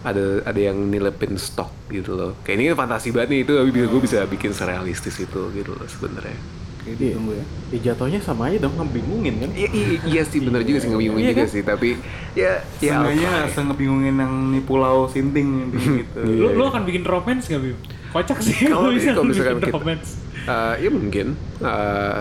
[0.00, 2.32] ada ada yang nilepin stok gitu loh.
[2.40, 5.84] Kayak ini kan fantasi banget nih itu tapi gue bisa bikin serealistis itu gitu loh
[5.86, 6.36] sebenarnya.
[6.80, 7.12] Kayak Iya.
[7.12, 9.50] ya Ya jatuhnya sama aja dong ngebingungin kan.
[9.52, 11.48] Iya, iya, iya sih bener juga sih ngebingungin Iya juga kan?
[11.50, 11.88] sih tapi
[12.32, 13.40] ya ya Seenggaknya ya.
[13.46, 15.48] nggak ngebingungin yang di pulau Sinting
[16.00, 17.76] gitu Lu, lu akan bikin romance gak, Bim?
[18.10, 20.08] Kocak sih Kalau- bisa kalau misalkan bikin kita- romance.
[20.40, 21.26] Eh, ya mungkin
[21.60, 22.18] Eh,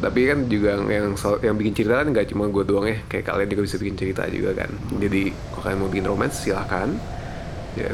[0.00, 3.48] tapi kan juga yang yang bikin cerita kan nggak cuma gue doang ya kayak kalian
[3.48, 5.22] juga bisa bikin cerita juga kan jadi
[5.52, 6.88] kalau kalian mau bikin romance silahkan
[7.76, 7.92] ya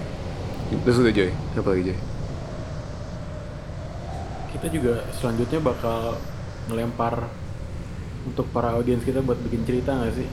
[0.83, 1.99] terus udah Joy apa lagi Joy
[4.47, 6.17] Kita juga selanjutnya bakal
[6.67, 7.29] ngelempar
[8.25, 10.29] untuk para audiens kita buat bikin cerita nggak sih?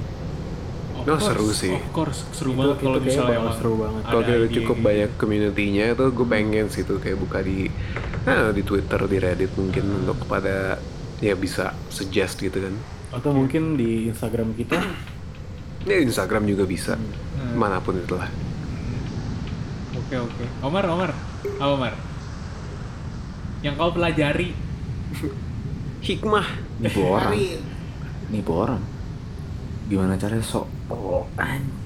[0.94, 1.74] Of No, course, seru sih.
[1.74, 4.02] Of course, seru Itu- banget itu kalau misalnya emang seru banget.
[4.06, 4.86] kalau kita cukup gitu.
[4.86, 7.68] banyak community-nya tuh gue pengen sih tuh kayak buka di
[8.24, 10.80] nah, di Twitter di Reddit mungkin untuk pada
[11.24, 12.76] ya bisa suggest gitu kan
[13.16, 14.76] Atau mungkin di Instagram kita
[15.88, 17.00] ya Instagram juga bisa
[17.34, 17.60] Hmm.
[17.60, 18.30] mana pun itulah
[19.94, 20.46] Oke oke.
[20.62, 21.12] Omar Omar,
[21.44, 21.94] apa Omar?
[23.62, 24.54] Yang kau pelajari
[26.08, 26.48] hikmah
[26.82, 27.32] Nipu orang.
[28.30, 28.82] Nipu orang.
[29.90, 31.83] Gimana caranya sok oh, anjir.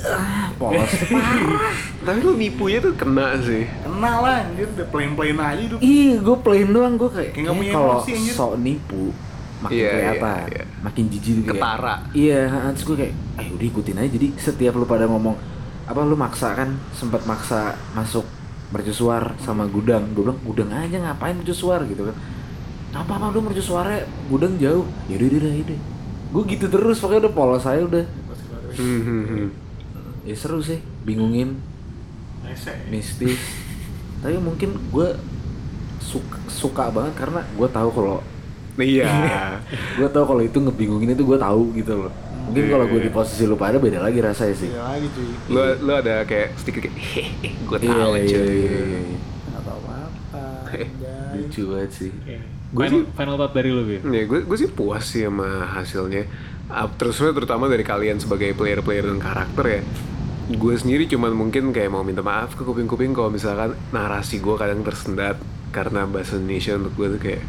[0.00, 1.74] Ah, polos parah.
[2.08, 6.36] tapi lu nipunya tuh kena sih Kenal lah anjir udah plain-plain aja hidup Ih, gue
[6.40, 9.12] plain doang gue kayak, Kayak punya kalau sok nipu
[9.60, 10.64] makin Iya, kelihatan, iya, iya.
[10.80, 11.52] makin jijik kayak.
[11.52, 11.94] Ketara.
[12.16, 12.40] Iya,
[12.72, 14.10] terus gue kayak, ayo udah ikutin aja.
[14.16, 15.36] Jadi setiap lu pada ngomong
[15.84, 18.24] apa lu maksa kan sempat maksa masuk
[18.72, 20.16] mercusuar sama gudang.
[20.16, 22.16] Gue bilang gudang aja ngapain mercusuar gitu kan.
[22.96, 24.88] Apa apa lu mercusuarnya gudang jauh.
[25.12, 25.80] Ya udah udah udah.
[26.30, 28.04] Gue gitu terus pokoknya udah polos saya udah.
[28.80, 29.48] Hmm, hmm, hmm.
[30.20, 31.56] Ya seru sih, bingungin,
[32.44, 32.76] Rese.
[32.88, 33.40] mistis.
[34.20, 35.16] Tapi mungkin gue
[35.98, 38.18] suka, suka banget karena gue tahu kalau
[38.76, 39.08] iya.
[39.98, 42.12] Gue tahu kalau itu ngebingungin itu gue tahu gitu loh.
[42.48, 44.68] Mungkin kalau gue di posisi lu pada beda lagi rasanya sih.
[44.72, 45.28] Iya lagi cuy.
[45.48, 48.44] Lu lu ada kayak sedikit kayak hehehe gue iya tahu iya cuy.
[48.44, 49.00] iya, iya.
[49.48, 49.78] Nggak tahu
[51.30, 52.10] lucu banget sih.
[52.70, 54.00] Gua final, sih- final thought dari lu Bim.
[54.12, 56.22] ya gue gue sih puas sih sama hasilnya.
[56.70, 59.80] Ah, terusnya terutama dari kalian sebagai player-player dan karakter ya
[60.50, 64.82] gue sendiri cuman mungkin kayak mau minta maaf ke kuping-kuping kalau misalkan narasi gue kadang
[64.82, 65.38] tersendat
[65.70, 67.42] karena bahasa Indonesia untuk gue tuh kayak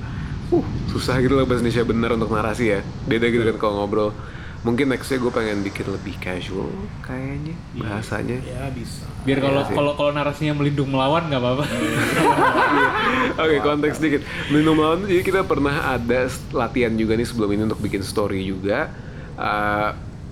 [0.51, 2.79] uh susah gitu loh bahasa Indonesia benar untuk narasi ya
[3.09, 4.13] beda gitu kan kalau ngobrol
[4.61, 6.69] mungkin nextnya gue pengen bikin lebih casual
[7.01, 9.75] kayaknya bahasanya ya bisa Biar kalau Iya sih.
[9.77, 11.65] kalau kalau narasinya melindung melawan nggak apa-apa.
[13.45, 14.21] Oke, konteks dikit.
[14.49, 18.41] Melindung melawan tuh jadi kita pernah ada latihan juga nih sebelum ini untuk bikin story
[18.45, 18.89] juga.
[19.41, 19.89] Eh,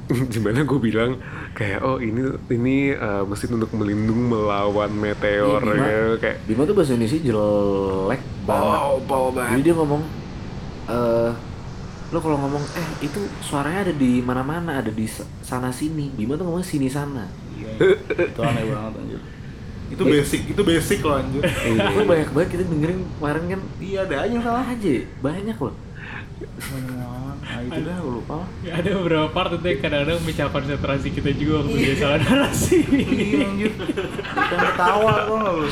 [0.09, 1.17] di mana gue bilang
[1.59, 5.85] kayak oh ini ini eh, mesin untuk melindung melawan meteor Iya, Bima.
[5.85, 5.99] ya.
[6.17, 8.79] kayak Bima tuh bahasa Indonesia jelek banget.
[8.79, 9.59] Oh bau jadi banget.
[9.61, 10.01] dia ngomong
[10.87, 11.31] eh
[12.09, 16.09] lo kalau ngomong eh itu suaranya ada di mana-mana ada di sa- sana sini.
[16.09, 17.27] Bima tuh ngomong sini sana.
[17.51, 17.69] Iya,
[18.25, 19.21] itu aneh banget anjir.
[19.89, 21.43] Itu basic itu basic loh anjir.
[21.43, 23.61] Gue banyak banget kita dengerin kemarin kan.
[23.77, 24.63] Iya ada aja yang salah.
[24.63, 25.75] Aja banyak loh
[26.39, 31.31] nah itu dah gue lupa Ya, ada beberapa part itu yang kadang-kadang mecah konsentrasi kita
[31.33, 32.77] juga waktu dia salah narasi.
[32.87, 35.67] iya anjir bukan ketawa kok nggak lu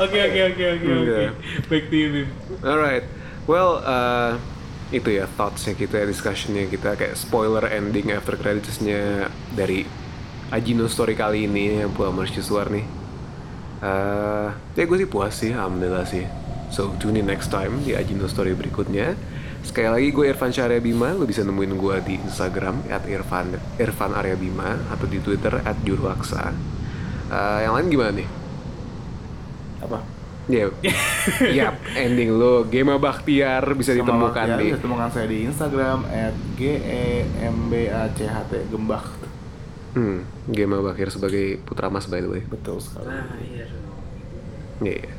[0.00, 1.24] Oke oke oke oke oke.
[1.68, 2.28] Back to you Bim.
[2.60, 3.04] Alright,
[3.44, 4.32] well eh,
[4.90, 9.86] itu ya thoughtsnya kita, discussionnya kita kayak spoiler ending after creditsnya dari
[10.50, 12.82] Ajino story kali ini yang pulang mercusuar nih.
[13.80, 16.26] Eh, ya gue sih puas sih, alhamdulillah sih.
[16.70, 19.14] So tune in next time di Ajino story berikutnya.
[19.60, 24.12] Sekali lagi gue Irfan Syarya Bima, lo bisa nemuin gue di Instagram at Irfan Irfan
[24.16, 26.50] Arya Bima atau di Twitter at Juruaksa.
[27.30, 28.28] Eh, yang lain gimana nih?
[29.80, 30.00] apa
[30.50, 30.66] Ya,
[31.62, 35.98] yap, ending lo Gema Baktiar bisa ditemukan Sama di Baktiar, bisa ditemukan saya di Instagram
[36.10, 39.06] at g e m b a c h t gembak
[39.90, 42.42] Hmm, game Bakir sebagai Putra Mas by the way.
[42.46, 43.10] betul sekali
[43.50, 43.66] Iya.
[44.86, 45.10] iya.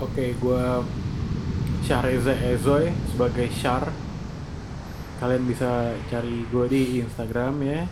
[0.00, 0.80] Oke, gua
[1.82, 3.90] Syahreza Ezoy sebagai Syar.
[5.18, 7.90] Kalian bisa cari gue di Instagram ya.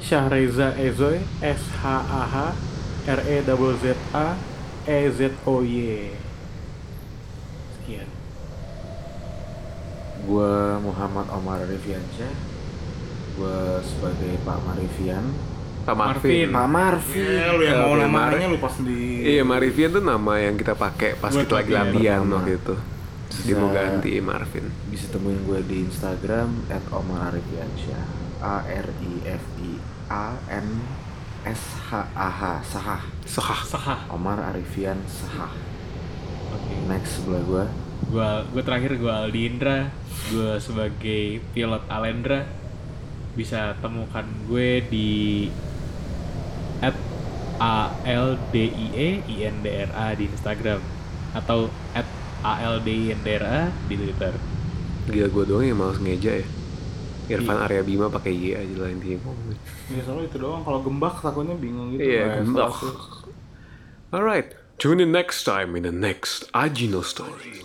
[0.00, 2.36] Syahreza Ezoy S H A H
[3.04, 3.50] R E Z
[3.84, 3.84] Z
[4.16, 4.28] A
[4.88, 6.08] E Z O Y.
[7.76, 8.08] Sekian.
[10.24, 12.32] Gue Muhammad Omar Riviansyah.
[13.36, 15.53] Gue sebagai Pak Marivian.
[15.84, 16.48] Pak Marvin.
[16.48, 17.28] Pak Marvin.
[17.30, 20.54] ya lu yang mau Oke, namanya Mar- lu pas di Iya, Marivian tuh nama yang
[20.54, 22.20] kita pakai pas Buat kita lagi latihan.
[22.26, 22.74] waktu itu.
[23.26, 24.66] Terus dia mau Bisa- ganti Marvin.
[24.86, 28.04] Bisa temuin gue di Instagram at Omar Arifiansyah.
[28.40, 29.72] A R I F I
[30.06, 30.68] A N
[31.44, 33.02] S H A H Sahah.
[33.24, 33.60] Sah.
[33.62, 34.00] Sahah.
[34.08, 35.52] Omar Arifian Sahah.
[36.50, 36.74] Oke.
[36.86, 37.64] Next sebelah gue.
[38.06, 39.88] Gua gua terakhir gua Aldi Indra,
[40.28, 42.44] gua sebagai pilot Alendra
[43.32, 45.08] bisa temukan gue di
[46.84, 46.96] at
[47.56, 50.84] a l d i e i n d r a di Instagram
[51.32, 52.04] atau at
[52.44, 53.58] a l d i n d r a
[53.88, 54.36] di Twitter.
[55.08, 56.46] Gila gue doang yang males ngeja ya.
[57.24, 59.56] Irfan Arya Bima pakai Y aja lah intinya ngomongin.
[59.88, 62.70] ya soalnya itu doang kalau gembak takutnya bingung gitu Iya, Kayak gembak.
[64.12, 67.64] Alright, tune in next time in the next Ajino story.